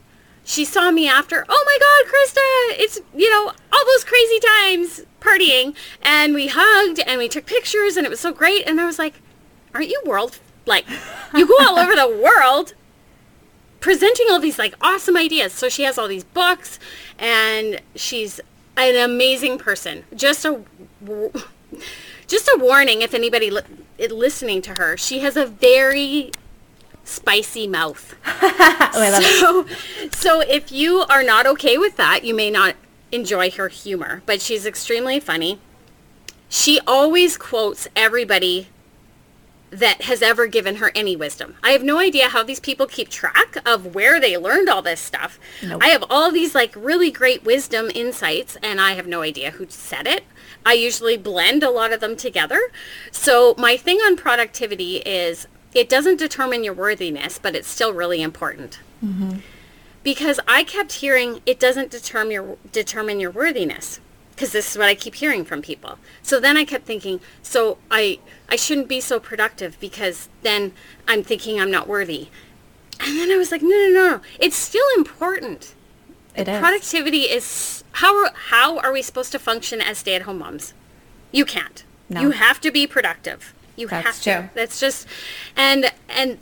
She 0.45 0.65
saw 0.65 0.91
me 0.91 1.09
after, 1.09 1.45
oh 1.49 1.65
my 1.67 1.79
God, 1.81 2.13
Krista, 2.13 2.81
it's, 2.81 3.01
you 3.15 3.31
know, 3.31 3.53
all 3.73 3.87
those 3.87 4.05
crazy 4.05 4.41
times 4.41 5.03
partying. 5.21 5.75
And 6.03 6.35
we 6.35 6.49
hugged 6.49 7.01
and 7.01 7.19
we 7.19 7.29
took 7.29 7.47
pictures 7.47 7.97
and 7.97 8.07
it 8.07 8.11
was 8.11 8.21
so 8.21 8.33
great. 8.33 8.67
And 8.67 8.81
I 8.81 8.87
was 8.87 8.99
like, 8.99 9.15
aren't 9.75 9.89
you 9.89 10.03
world, 10.05 10.41
like, 10.67 10.87
you 11.35 11.47
go 11.47 11.57
all 11.61 11.79
over 11.79 11.95
the 11.95 12.09
world 12.23 12.75
presenting 13.81 14.27
all 14.31 14.39
these 14.39 14.59
like 14.59 14.75
awesome 14.81 15.17
ideas. 15.17 15.53
So 15.53 15.69
she 15.69 15.83
has 15.83 15.99
all 15.99 16.09
these 16.09 16.25
books 16.25 16.79
and 17.19 17.81
she's 17.95 18.41
an 18.77 18.97
amazing 18.97 19.59
person. 19.59 20.05
Just 20.15 20.45
a 20.45 20.63
just 22.27 22.49
a 22.49 22.59
warning 22.59 23.03
if 23.03 23.15
anybody 23.15 23.51
li- 23.51 23.63
listening 23.99 24.63
to 24.63 24.75
her, 24.75 24.97
she 24.97 25.21
has 25.21 25.37
a 25.37 25.47
very 25.47 26.31
spicy 27.11 27.67
mouth. 27.67 28.15
oh, 28.27 29.67
so, 30.11 30.11
so 30.13 30.41
if 30.41 30.71
you 30.73 31.01
are 31.09 31.23
not 31.23 31.47
okay 31.47 31.77
with 31.77 31.97
that, 31.97 32.25
you 32.25 32.35
may 32.35 32.51
not 32.51 32.77
enjoy 33.13 33.51
her 33.51 33.69
humor, 33.69 34.23
but 34.27 34.41
she's 34.41 34.65
extremely 34.67 35.21
funny. 35.21 35.59
She 36.49 36.81
always 36.87 37.37
quotes 37.37 37.89
everybody 37.95 38.69
that 39.71 40.03
has 40.03 40.21
ever 40.21 40.47
given 40.47 40.77
her 40.77 40.91
any 40.95 41.15
wisdom. 41.15 41.55
I 41.63 41.71
have 41.71 41.83
no 41.83 41.99
idea 41.99 42.29
how 42.29 42.43
these 42.43 42.61
people 42.61 42.87
keep 42.87 43.09
track 43.09 43.57
of 43.65 43.95
where 43.95 44.19
they 44.21 44.37
learned 44.37 44.69
all 44.69 44.83
this 44.83 45.01
stuff. 45.01 45.39
Nope. 45.63 45.83
I 45.83 45.89
have 45.89 46.05
all 46.11 46.33
these 46.33 46.55
like 46.55 46.75
really 46.75 47.11
great 47.11 47.45
wisdom 47.45 47.91
insights 47.95 48.57
and 48.63 48.81
I 48.81 48.93
have 48.93 49.07
no 49.07 49.23
idea 49.23 49.53
who 49.53 49.67
said 49.69 50.07
it. 50.07 50.25
I 50.67 50.73
usually 50.73 51.17
blend 51.17 51.63
a 51.63 51.71
lot 51.71 51.93
of 51.93 52.01
them 52.01 52.17
together. 52.17 52.61
So 53.13 53.55
my 53.57 53.77
thing 53.77 53.99
on 53.99 54.17
productivity 54.17 54.97
is 54.99 55.47
it 55.75 55.89
doesn't 55.89 56.19
determine 56.19 56.65
your 56.65 56.75
worthiness, 56.75 57.39
but 57.39 57.55
it's 57.55 57.69
still 57.69 57.93
really 57.93 58.23
important. 58.23 58.81
Mm-hmm. 59.05 59.39
Because 60.03 60.41
I 60.49 60.65
kept 60.65 60.93
hearing 60.95 61.41
it 61.47 61.61
doesn't 61.61 61.91
determine 61.91 62.33
your 62.33 62.57
determine 62.73 63.21
your 63.21 63.31
worthiness 63.31 64.01
because 64.31 64.53
this 64.53 64.71
is 64.71 64.79
what 64.79 64.89
I 64.89 64.95
keep 64.95 65.17
hearing 65.17 65.45
from 65.45 65.61
people. 65.61 65.99
So 66.23 66.41
then 66.41 66.57
I 66.57 66.65
kept 66.65 66.87
thinking, 66.87 67.21
so 67.43 67.77
I 67.91 68.19
I 68.49 68.57
shouldn't 68.57 68.89
be 68.89 69.01
so 69.01 69.21
productive 69.21 69.79
because 69.81 70.31
then 70.43 70.73
I'm 71.07 71.23
thinking 71.23 71.61
I'm 71.61 71.71
not 71.71 71.87
worthy. 71.87 72.29
And 73.01 73.19
then 73.19 73.31
I 73.31 73.37
was 73.37 73.51
like, 73.51 73.63
no, 73.63 73.69
no, 73.69 73.89
no, 73.89 74.11
no. 74.11 74.21
It's 74.39 74.57
still 74.57 74.87
important. 74.97 75.75
It 76.35 76.49
is. 76.49 76.59
Productivity 76.59 77.23
is 77.23 77.85
how 77.93 78.17
are, 78.25 78.31
how 78.35 78.79
are 78.79 78.93
we 78.93 79.03
supposed 79.03 79.33
to 79.33 79.39
function 79.39 79.81
as 79.81 79.99
stay-at-home 79.99 80.39
moms? 80.39 80.75
You 81.33 81.45
can't. 81.45 81.85
No. 82.09 82.21
You 82.21 82.31
have 82.33 82.61
to 82.63 82.71
be 82.71 82.87
productive. 82.87 83.55
You 83.81 83.89
That's 83.89 84.07
have 84.07 84.23
to. 84.23 84.49
True. 84.49 84.51
That's 84.55 84.79
just 84.79 85.07
and 85.57 85.93
and 86.09 86.39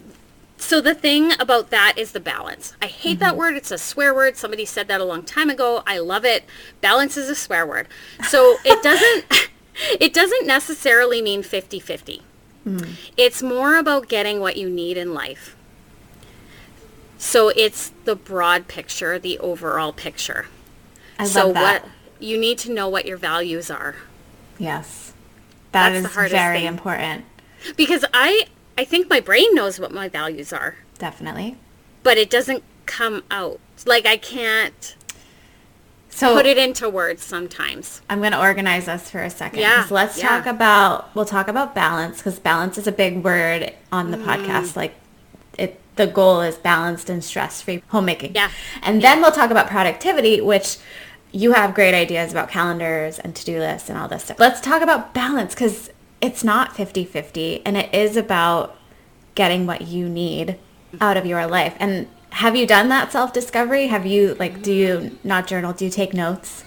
so 0.57 0.81
the 0.81 0.95
thing 0.95 1.33
about 1.41 1.71
that 1.71 1.95
is 1.97 2.13
the 2.13 2.21
balance. 2.21 2.77
I 2.83 2.87
hate 2.87 3.15
mm-hmm. 3.15 3.21
that 3.21 3.37
word. 3.37 3.57
It's 3.57 3.71
a 3.71 3.79
swear 3.79 4.13
word. 4.13 4.37
Somebody 4.37 4.65
said 4.65 4.89
that 4.89 5.01
a 5.01 5.05
long 5.05 5.23
time 5.23 5.51
ago. 5.51 5.83
I 5.87 5.99
love 5.99 6.25
it. 6.25 6.45
Balance 6.81 7.17
is 7.17 7.29
a 7.29 7.35
swear 7.35 7.65
word. 7.67 7.87
So 8.29 8.57
it 8.65 8.83
doesn't 8.83 9.51
it 10.01 10.13
doesn't 10.13 10.47
necessarily 10.47 11.23
mean 11.23 11.43
50-50. 11.43 12.23
Mm. 12.67 12.95
It's 13.17 13.43
more 13.43 13.77
about 13.77 14.09
getting 14.09 14.41
what 14.41 14.57
you 14.57 14.69
need 14.69 14.97
in 14.97 15.15
life. 15.15 15.57
So 17.19 17.51
it's 17.51 17.93
the 18.05 18.15
broad 18.15 18.69
picture, 18.69 19.19
the 19.19 19.39
overall 19.39 19.93
picture. 19.93 20.47
I 21.19 21.25
love 21.25 21.31
so 21.31 21.53
that. 21.53 21.83
what 21.83 21.91
you 22.21 22.39
need 22.39 22.59
to 22.59 22.73
know 22.73 22.89
what 22.89 23.07
your 23.07 23.17
values 23.17 23.71
are. 23.71 23.97
Yes. 24.59 25.13
That 25.79 25.91
That's 26.03 26.17
is 26.17 26.31
very 26.33 26.59
thing. 26.59 26.67
important. 26.67 27.25
Because 27.77 28.05
I 28.15 28.47
I 28.77 28.85
think 28.85 29.09
my 29.11 29.21
brain 29.21 29.55
knows 29.55 29.81
what 29.81 29.93
my 29.93 30.09
values 30.09 30.53
are. 30.53 30.77
Definitely. 30.99 31.57
But 32.03 32.17
it 32.19 32.31
doesn't 32.31 32.63
come 32.87 33.23
out. 33.31 33.59
Like 33.87 34.07
I 34.07 34.17
can't 34.17 34.95
So 36.11 36.35
put 36.35 36.47
it 36.47 36.59
into 36.59 36.89
words 36.89 37.23
sometimes. 37.25 38.01
I'm 38.11 38.21
going 38.21 38.33
to 38.33 38.41
organize 38.41 38.89
us 38.89 39.11
for 39.11 39.21
a 39.21 39.31
second. 39.31 39.61
Yeah, 39.61 39.87
Let's 39.91 40.19
yeah. 40.19 40.29
talk 40.29 40.47
about, 40.47 41.15
we'll 41.15 41.25
talk 41.25 41.49
about 41.49 41.75
balance 41.75 42.19
because 42.19 42.39
balance 42.39 42.79
is 42.79 42.87
a 42.87 42.93
big 42.93 43.23
word 43.23 43.73
on 43.93 44.11
the 44.11 44.17
Mm. 44.17 44.25
podcast. 44.25 44.75
Like 44.77 44.95
it, 45.59 45.81
the 45.97 46.07
goal 46.07 46.41
is 46.41 46.57
balanced 46.57 47.09
and 47.11 47.23
stress-free 47.23 47.83
homemaking. 47.89 48.35
Yeah. 48.35 48.51
And 48.83 49.03
then 49.03 49.21
we'll 49.21 49.33
talk 49.33 49.51
about 49.51 49.69
productivity, 49.69 50.41
which 50.41 50.79
you 51.39 51.53
have 51.53 51.73
great 51.73 51.95
ideas 51.95 52.33
about 52.33 52.49
calendars 52.49 53.21
and 53.21 53.35
to-do 53.37 53.61
lists 53.61 53.89
and 53.89 53.97
all 53.97 54.09
this 54.09 54.25
stuff. 54.25 54.41
Let's 54.41 54.61
talk 54.61 54.83
about 54.83 55.15
balance 55.15 55.55
because 55.55 55.89
it's 56.21 56.43
not 56.43 56.75
50-50 56.75 57.63
and 57.65 57.77
it 57.77 57.95
is 57.95 58.17
about 58.17 58.77
getting 59.37 59.65
what 59.65 59.83
you 59.83 60.09
need 60.09 60.59
out 61.01 61.17
of 61.17 61.25
your 61.25 61.47
life. 61.47 61.77
And 61.79 62.09
have 62.31 62.57
you 62.57 62.67
done 62.67 62.89
that 62.89 63.13
self-discovery? 63.13 63.87
Have 63.87 64.05
you, 64.05 64.35
like, 64.35 64.63
do 64.63 64.73
you 64.73 65.17
not 65.23 65.47
journal? 65.47 65.73
Do 65.73 65.85
you 65.85 65.93
take 65.93 66.13
notes? 66.13 66.65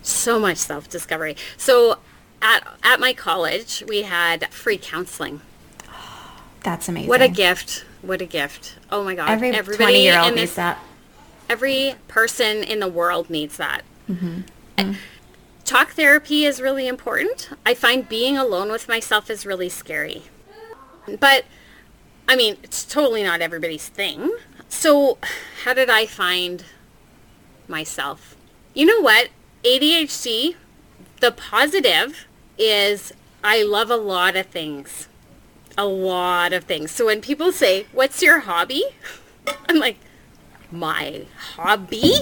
So 0.00 0.38
much 0.38 0.56
self-discovery. 0.56 1.36
So 1.58 1.98
at, 2.40 2.66
at 2.82 3.00
my 3.00 3.12
college, 3.12 3.84
we 3.86 4.02
had 4.02 4.50
free 4.50 4.78
counseling. 4.78 5.42
That's 6.62 6.88
amazing. 6.88 7.10
What 7.10 7.20
a 7.20 7.28
gift. 7.28 7.84
What 8.00 8.22
a 8.22 8.26
gift. 8.26 8.78
Oh 8.90 9.04
my 9.04 9.14
God. 9.14 9.28
Every 9.28 9.50
Everybody 9.50 9.84
20 9.84 10.02
year 10.02 10.18
old 10.18 10.34
needs 10.36 10.54
that. 10.54 10.78
Every 11.48 11.96
person 12.08 12.62
in 12.62 12.80
the 12.80 12.88
world 12.88 13.30
needs 13.30 13.56
that. 13.56 13.82
Mm-hmm. 14.08 14.40
Uh, 14.78 14.94
Talk 15.64 15.90
therapy 15.92 16.44
is 16.44 16.60
really 16.60 16.86
important. 16.86 17.50
I 17.64 17.74
find 17.74 18.08
being 18.08 18.36
alone 18.36 18.70
with 18.70 18.86
myself 18.86 19.30
is 19.30 19.46
really 19.46 19.70
scary. 19.70 20.24
But, 21.18 21.44
I 22.28 22.36
mean, 22.36 22.56
it's 22.62 22.84
totally 22.84 23.22
not 23.22 23.40
everybody's 23.40 23.88
thing. 23.88 24.32
So, 24.68 25.18
how 25.64 25.72
did 25.72 25.88
I 25.88 26.04
find 26.04 26.64
myself? 27.66 28.36
You 28.74 28.86
know 28.86 29.00
what? 29.00 29.28
ADHD, 29.64 30.56
the 31.20 31.32
positive 31.32 32.26
is 32.58 33.12
I 33.42 33.62
love 33.62 33.90
a 33.90 33.96
lot 33.96 34.36
of 34.36 34.46
things. 34.46 35.08
A 35.76 35.86
lot 35.86 36.52
of 36.52 36.64
things. 36.64 36.90
So 36.90 37.06
when 37.06 37.20
people 37.20 37.52
say, 37.52 37.86
what's 37.92 38.22
your 38.22 38.40
hobby? 38.40 38.84
I'm 39.68 39.78
like, 39.78 39.98
my 40.70 41.26
hobby? 41.56 42.14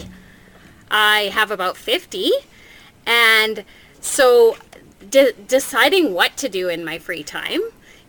I 0.91 1.31
have 1.33 1.51
about 1.51 1.77
50. 1.77 2.31
And 3.07 3.65
so 4.01 4.57
de- 5.09 5.33
deciding 5.33 6.13
what 6.13 6.37
to 6.39 6.49
do 6.49 6.69
in 6.69 6.85
my 6.85 6.99
free 6.99 7.23
time 7.23 7.61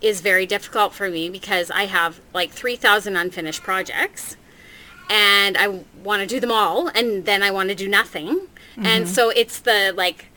is 0.02 0.22
very 0.22 0.46
difficult 0.46 0.94
for 0.94 1.10
me 1.10 1.30
because 1.30 1.72
I 1.72 1.86
have 1.86 2.20
like 2.34 2.52
3,000 2.52 3.16
unfinished 3.16 3.64
projects 3.64 4.36
and 5.10 5.58
I 5.58 5.80
want 6.04 6.22
to 6.22 6.28
do 6.28 6.40
them 6.40 6.52
all 6.52 6.90
and 6.90 7.26
then 7.26 7.42
I 7.42 7.52
want 7.52 7.70
to 7.70 7.76
do 7.76 7.88
nothing. 7.88 8.48
And 8.76 9.06
mm-hmm. 9.06 9.14
so 9.14 9.30
it's 9.30 9.60
the 9.60 9.94
like 9.96 10.28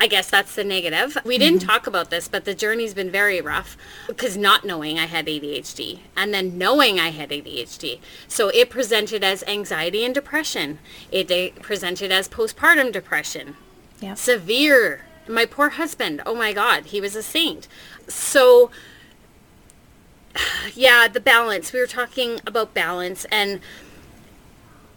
I 0.00 0.06
guess 0.06 0.30
that's 0.30 0.54
the 0.54 0.64
negative. 0.64 1.18
We 1.26 1.36
didn't 1.36 1.58
mm-hmm. 1.58 1.68
talk 1.68 1.86
about 1.86 2.08
this, 2.08 2.26
but 2.26 2.46
the 2.46 2.54
journey's 2.54 2.94
been 2.94 3.10
very 3.10 3.42
rough 3.42 3.76
because 4.06 4.34
not 4.34 4.64
knowing 4.64 4.98
I 4.98 5.04
had 5.04 5.26
ADHD 5.26 6.00
and 6.16 6.32
then 6.32 6.56
knowing 6.56 6.98
I 6.98 7.10
had 7.10 7.28
ADHD. 7.28 8.00
So 8.26 8.48
it 8.48 8.70
presented 8.70 9.22
as 9.22 9.44
anxiety 9.46 10.02
and 10.02 10.14
depression. 10.14 10.78
It 11.12 11.60
presented 11.60 12.10
as 12.10 12.30
postpartum 12.30 12.92
depression. 12.92 13.56
Yep. 14.00 14.16
Severe. 14.16 15.04
My 15.28 15.44
poor 15.44 15.68
husband. 15.68 16.22
Oh 16.24 16.34
my 16.34 16.54
God, 16.54 16.86
he 16.86 17.00
was 17.02 17.14
a 17.14 17.22
saint. 17.22 17.68
So 18.08 18.70
yeah, 20.74 21.08
the 21.08 21.20
balance. 21.20 21.74
We 21.74 21.78
were 21.78 21.86
talking 21.86 22.40
about 22.46 22.72
balance 22.72 23.26
and 23.26 23.60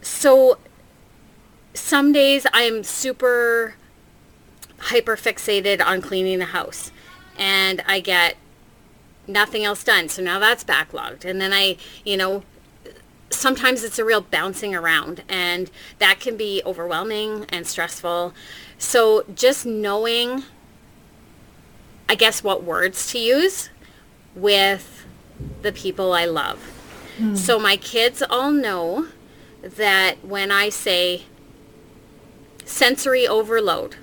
so 0.00 0.58
some 1.74 2.12
days 2.12 2.46
I'm 2.54 2.84
super 2.84 3.74
hyper 4.84 5.16
fixated 5.16 5.84
on 5.84 6.02
cleaning 6.02 6.38
the 6.38 6.46
house 6.46 6.92
and 7.38 7.82
I 7.86 8.00
get 8.00 8.36
nothing 9.26 9.64
else 9.64 9.82
done. 9.82 10.08
So 10.08 10.22
now 10.22 10.38
that's 10.38 10.62
backlogged. 10.62 11.24
And 11.24 11.40
then 11.40 11.52
I, 11.52 11.76
you 12.04 12.16
know, 12.16 12.42
sometimes 13.30 13.82
it's 13.82 13.98
a 13.98 14.04
real 14.04 14.20
bouncing 14.20 14.74
around 14.74 15.22
and 15.28 15.70
that 15.98 16.20
can 16.20 16.36
be 16.36 16.62
overwhelming 16.66 17.46
and 17.48 17.66
stressful. 17.66 18.34
So 18.76 19.24
just 19.34 19.64
knowing, 19.64 20.44
I 22.08 22.14
guess, 22.14 22.44
what 22.44 22.62
words 22.62 23.10
to 23.12 23.18
use 23.18 23.70
with 24.34 25.06
the 25.62 25.72
people 25.72 26.12
I 26.12 26.26
love. 26.26 26.58
Hmm. 27.16 27.34
So 27.34 27.58
my 27.58 27.76
kids 27.76 28.22
all 28.28 28.52
know 28.52 29.08
that 29.62 30.22
when 30.22 30.50
I 30.50 30.68
say 30.68 31.22
sensory 32.66 33.26
overload, 33.26 33.96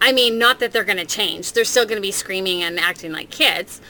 I 0.00 0.12
mean, 0.12 0.38
not 0.38 0.60
that 0.60 0.72
they're 0.72 0.84
going 0.84 0.98
to 0.98 1.06
change. 1.06 1.52
They're 1.52 1.64
still 1.64 1.84
going 1.84 1.96
to 1.96 2.02
be 2.02 2.12
screaming 2.12 2.62
and 2.62 2.78
acting 2.78 3.12
like 3.12 3.30
kids. 3.30 3.80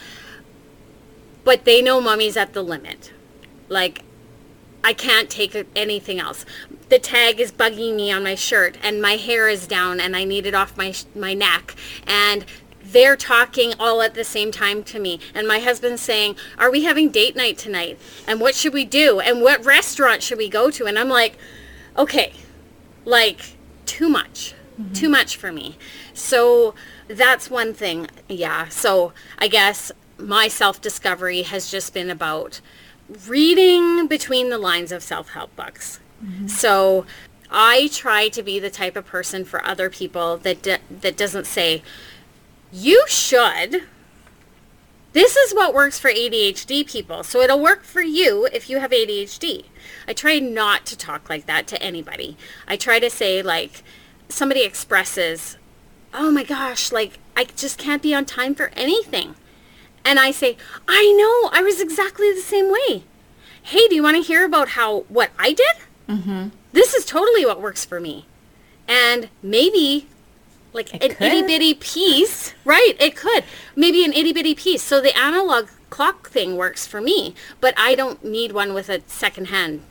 But 1.45 1.65
they 1.65 1.83
know 1.83 2.01
mommy's 2.01 2.37
at 2.37 2.53
the 2.53 2.63
limit. 2.63 3.13
Like, 3.69 4.03
I 4.83 4.93
can't 4.93 5.29
take 5.29 5.57
anything 5.77 6.19
else. 6.19 6.47
The 6.89 6.99
tag 6.99 7.41
is 7.41 7.53
bugging 7.53 7.97
me 7.97 8.11
on 8.11 8.23
my 8.23 8.35
shirt 8.35 8.79
and 8.83 9.03
my 9.03 9.17
hair 9.17 9.49
is 9.49 9.67
down 9.67 10.01
and 10.01 10.17
I 10.17 10.25
need 10.25 10.47
it 10.47 10.55
off 10.55 10.77
my, 10.77 10.95
my 11.15 11.35
neck. 11.35 11.75
And 12.07 12.47
they're 12.83 13.17
talking 13.17 13.75
all 13.79 14.01
at 14.01 14.15
the 14.15 14.25
same 14.25 14.51
time 14.51 14.83
to 14.85 14.99
me. 14.99 15.21
And 15.35 15.47
my 15.47 15.59
husband's 15.59 16.01
saying, 16.01 16.37
are 16.59 16.71
we 16.71 16.85
having 16.85 17.11
date 17.11 17.37
night 17.37 17.59
tonight? 17.59 17.99
And 18.27 18.41
what 18.41 18.55
should 18.55 18.73
we 18.73 18.87
do? 18.87 19.21
And 19.21 19.43
what 19.43 19.65
restaurant 19.65 20.23
should 20.23 20.39
we 20.39 20.49
go 20.49 20.71
to? 20.71 20.87
And 20.87 20.99
I'm 20.99 21.11
like, 21.11 21.37
okay, 21.99 22.33
like 23.05 23.57
too 23.85 24.09
much 24.09 24.55
too 24.93 25.09
much 25.09 25.37
for 25.37 25.53
me 25.53 25.77
so 26.15 26.75
that's 27.09 27.51
one 27.51 27.75
thing 27.75 28.07
yeah 28.29 28.69
so 28.69 29.13
i 29.39 29.49
guess 29.49 29.91
my 30.19 30.49
self-discovery 30.49 31.43
has 31.43 31.71
just 31.71 31.93
been 31.93 32.11
about 32.11 32.61
reading 33.27 34.07
between 34.07 34.51
the 34.51 34.59
lines 34.59 34.93
of 34.93 35.03
self-help 35.03 35.55
books 35.57 36.01
mm-hmm. 36.25 36.47
so 36.47 37.05
i 37.51 37.89
try 37.93 38.29
to 38.29 38.43
be 38.43 38.59
the 38.59 38.71
type 38.71 38.97
of 38.97 39.05
person 39.05 39.45
for 39.45 39.65
other 39.65 39.91
people 39.91 40.37
that 40.37 40.63
d- 40.63 40.77
that 40.91 41.17
doesn't 41.17 41.47
say 41.47 41.83
you 42.73 43.05
should 43.09 43.83
this 45.13 45.37
is 45.37 45.55
what 45.55 45.75
works 45.75 45.99
for 45.99 46.11
ADHD 46.11 46.87
people. 46.87 47.25
So 47.25 47.41
it'll 47.41 47.61
work 47.61 47.83
for 47.83 48.03
you 48.03 48.47
if 48.53 48.69
you 48.69 48.79
have 48.79 48.91
ADHD. 48.91 49.65
I 50.07 50.13
try 50.13 50.39
not 50.39 50.85
to 50.87 50.97
talk 50.97 51.31
like 51.31 51.47
that 51.47 51.67
to 51.69 51.83
anybody. 51.83 52.37
I 52.67 52.77
try 52.77 53.01
to 53.01 53.11
say 53.11 53.43
like 53.43 53.83
somebody 54.29 54.63
expresses, 54.65 55.57
"Oh 56.15 56.31
my 56.31 56.45
gosh, 56.45 56.93
like 56.93 57.19
I 57.37 57.45
just 57.45 57.79
can't 57.79 58.03
be 58.03 58.15
on 58.15 58.25
time 58.25 58.55
for 58.55 58.71
anything." 58.77 59.35
And 60.05 60.19
I 60.19 60.31
say, 60.31 60.57
"I 60.87 61.13
know. 61.13 61.51
I 61.53 61.63
was 61.63 61.81
exactly 61.81 62.33
the 62.33 62.41
same 62.41 62.71
way." 62.71 63.05
Hey, 63.63 63.87
do 63.89 63.95
you 63.95 64.03
want 64.03 64.17
to 64.17 64.23
hear 64.23 64.45
about 64.45 64.71
how 64.71 65.01
what 65.09 65.31
I 65.39 65.53
did? 65.53 65.77
Mm-hmm. 66.09 66.49
This 66.73 66.95
is 66.95 67.05
totally 67.05 67.45
what 67.45 67.61
works 67.61 67.85
for 67.85 68.01
me. 68.01 68.27
And 68.87 69.29
maybe 69.43 70.07
like 70.73 70.95
It 70.95 71.03
an 71.03 71.15
could. 71.17 71.27
itty 71.27 71.43
bitty 71.43 71.75
piece, 71.75 72.55
right? 72.65 72.95
It 72.99 73.15
could 73.17 73.45
maybe 73.77 74.05
an 74.05 74.13
itty 74.15 74.33
bitty 74.33 74.55
piece. 74.55 74.83
So 74.83 75.01
the 75.01 75.17
analog 75.19 75.69
clock 75.91 76.31
thing 76.31 76.57
works 76.57 76.87
for 76.87 77.01
me, 77.01 77.35
but 77.61 77.75
I 77.77 77.95
don't 77.95 78.25
need 78.25 78.53
one 78.53 78.73
with 78.73 78.89
a 78.89 79.03
second 79.07 79.47
hand, 79.49 79.83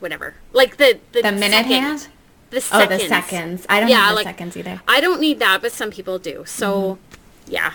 whatever. 0.00 0.34
Like 0.52 0.76
the 0.78 0.98
the. 1.12 1.22
The 1.22 1.32
minute 1.32 1.50
second- 1.52 1.70
hand? 1.72 2.08
The 2.50 2.64
Oh, 2.72 2.86
the 2.86 2.98
seconds. 3.00 3.66
I 3.68 3.80
don't 3.80 3.88
Yeah, 3.88 3.96
have 4.00 4.08
the 4.10 4.14
like- 4.16 4.24
seconds 4.26 4.56
either. 4.56 4.80
I 4.86 5.00
don't 5.00 5.20
need 5.20 5.38
that, 5.40 5.62
but 5.62 5.72
some 5.72 5.90
people 5.90 6.18
do. 6.18 6.44
So, 6.46 6.94
mm-hmm. 6.94 7.52
yeah. 7.52 7.72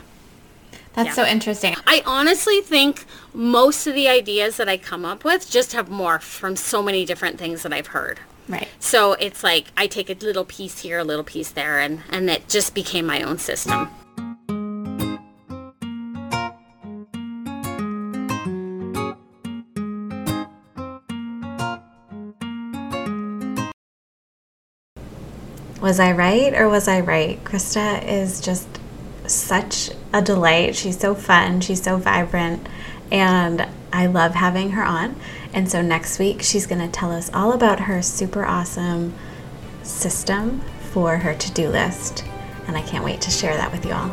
That's 0.94 1.08
yeah. 1.10 1.14
so 1.14 1.26
interesting. 1.26 1.76
I 1.88 2.04
honestly 2.06 2.60
think 2.62 3.06
most 3.34 3.88
of 3.88 3.94
the 3.96 4.10
ideas 4.10 4.58
that 4.58 4.68
I 4.68 4.78
come 4.78 5.06
up 5.06 5.24
with 5.24 5.50
just 5.50 5.72
have 5.74 5.88
morphed 5.88 6.24
from 6.24 6.56
so 6.56 6.82
many 6.82 7.06
different 7.06 7.38
things 7.38 7.64
that 7.64 7.72
I've 7.72 7.88
heard. 7.88 8.20
Right. 8.50 8.68
So 8.80 9.14
it's 9.14 9.44
like 9.44 9.68
I 9.78 9.88
take 9.88 10.10
a 10.10 10.26
little 10.26 10.44
piece 10.44 10.80
here, 10.82 11.00
a 11.00 11.04
little 11.04 11.24
piece 11.24 11.50
there, 11.52 11.80
and, 11.80 12.02
and 12.10 12.30
it 12.30 12.50
just 12.50 12.76
became 12.76 13.06
my 13.06 13.22
own 13.22 13.38
system. 13.38 13.90
Was 25.82 26.00
I 26.00 26.12
right 26.12 26.54
or 26.54 26.70
was 26.70 26.88
I 26.88 27.00
right? 27.00 27.44
Krista 27.44 28.08
is 28.08 28.40
just 28.40 28.68
such 29.26 29.90
a 30.14 30.22
delight. 30.22 30.76
She's 30.76 31.00
so 31.00 31.16
fun. 31.16 31.60
She's 31.60 31.82
so 31.82 31.98
vibrant. 31.98 32.68
And 33.12 33.68
I 33.92 34.06
love 34.06 34.36
having 34.36 34.72
her 34.72 34.84
on. 34.84 35.16
And 35.54 35.70
so 35.70 35.82
next 35.82 36.20
week, 36.20 36.44
she's 36.44 36.68
going 36.68 36.82
to 36.82 36.88
tell 36.88 37.12
us 37.12 37.32
all 37.34 37.54
about 37.54 37.80
her 37.82 38.02
super 38.04 38.46
awesome 38.46 39.16
system 39.82 40.62
for 40.92 41.18
her 41.18 41.34
to 41.34 41.52
do 41.52 41.68
list. 41.68 42.26
And 42.68 42.78
I 42.78 42.84
can't 42.84 43.04
wait 43.04 43.20
to 43.22 43.32
share 43.32 43.58
that 43.58 43.72
with 43.72 43.84
you 43.84 43.94
all. 43.94 44.12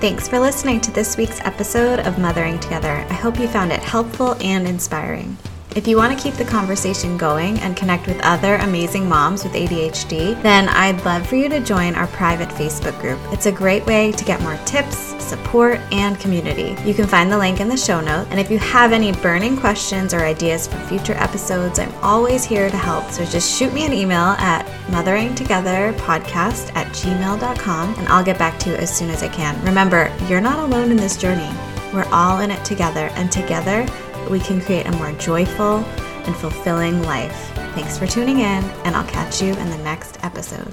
Thanks 0.00 0.28
for 0.28 0.38
listening 0.38 0.80
to 0.82 0.92
this 0.92 1.16
week's 1.16 1.40
episode 1.40 1.98
of 2.00 2.18
Mothering 2.18 2.60
Together. 2.60 2.92
I 2.92 3.14
hope 3.14 3.40
you 3.40 3.48
found 3.48 3.72
it 3.72 3.80
helpful 3.80 4.36
and 4.40 4.68
inspiring. 4.68 5.36
If 5.76 5.86
you 5.86 5.98
want 5.98 6.16
to 6.16 6.24
keep 6.24 6.32
the 6.36 6.44
conversation 6.46 7.18
going 7.18 7.58
and 7.58 7.76
connect 7.76 8.06
with 8.06 8.18
other 8.22 8.54
amazing 8.54 9.06
moms 9.06 9.44
with 9.44 9.52
ADHD, 9.52 10.42
then 10.42 10.70
I'd 10.70 11.04
love 11.04 11.26
for 11.26 11.36
you 11.36 11.50
to 11.50 11.60
join 11.60 11.94
our 11.94 12.06
private 12.06 12.48
Facebook 12.48 12.98
group. 12.98 13.18
It's 13.30 13.44
a 13.44 13.52
great 13.52 13.84
way 13.84 14.10
to 14.10 14.24
get 14.24 14.40
more 14.40 14.56
tips, 14.64 15.22
support, 15.22 15.78
and 15.92 16.18
community. 16.18 16.74
You 16.88 16.94
can 16.94 17.06
find 17.06 17.30
the 17.30 17.36
link 17.36 17.60
in 17.60 17.68
the 17.68 17.76
show 17.76 18.00
note. 18.00 18.26
And 18.30 18.40
if 18.40 18.50
you 18.50 18.56
have 18.58 18.92
any 18.92 19.12
burning 19.12 19.54
questions 19.54 20.14
or 20.14 20.20
ideas 20.20 20.66
for 20.66 20.78
future 20.86 21.12
episodes, 21.12 21.78
I'm 21.78 21.92
always 21.96 22.42
here 22.42 22.70
to 22.70 22.76
help. 22.78 23.10
So 23.10 23.26
just 23.26 23.54
shoot 23.54 23.74
me 23.74 23.84
an 23.84 23.92
email 23.92 24.34
at 24.38 24.64
motheringtogetherpodcast 24.86 26.74
at 26.74 26.86
gmail.com 26.86 27.94
and 27.98 28.08
I'll 28.08 28.24
get 28.24 28.38
back 28.38 28.58
to 28.60 28.70
you 28.70 28.76
as 28.76 28.96
soon 28.96 29.10
as 29.10 29.22
I 29.22 29.28
can. 29.28 29.62
Remember, 29.62 30.10
you're 30.26 30.40
not 30.40 30.58
alone 30.58 30.90
in 30.90 30.96
this 30.96 31.18
journey. 31.18 31.50
We're 31.92 32.08
all 32.12 32.40
in 32.40 32.50
it 32.50 32.62
together, 32.64 33.10
and 33.14 33.32
together 33.32 33.86
we 34.30 34.40
can 34.40 34.60
create 34.60 34.86
a 34.86 34.92
more 34.92 35.12
joyful 35.12 35.78
and 36.26 36.36
fulfilling 36.36 37.02
life. 37.02 37.50
Thanks 37.74 37.98
for 37.98 38.06
tuning 38.06 38.38
in, 38.38 38.64
and 38.84 38.96
I'll 38.96 39.06
catch 39.08 39.42
you 39.42 39.52
in 39.54 39.70
the 39.70 39.78
next 39.78 40.18
episode. 40.24 40.72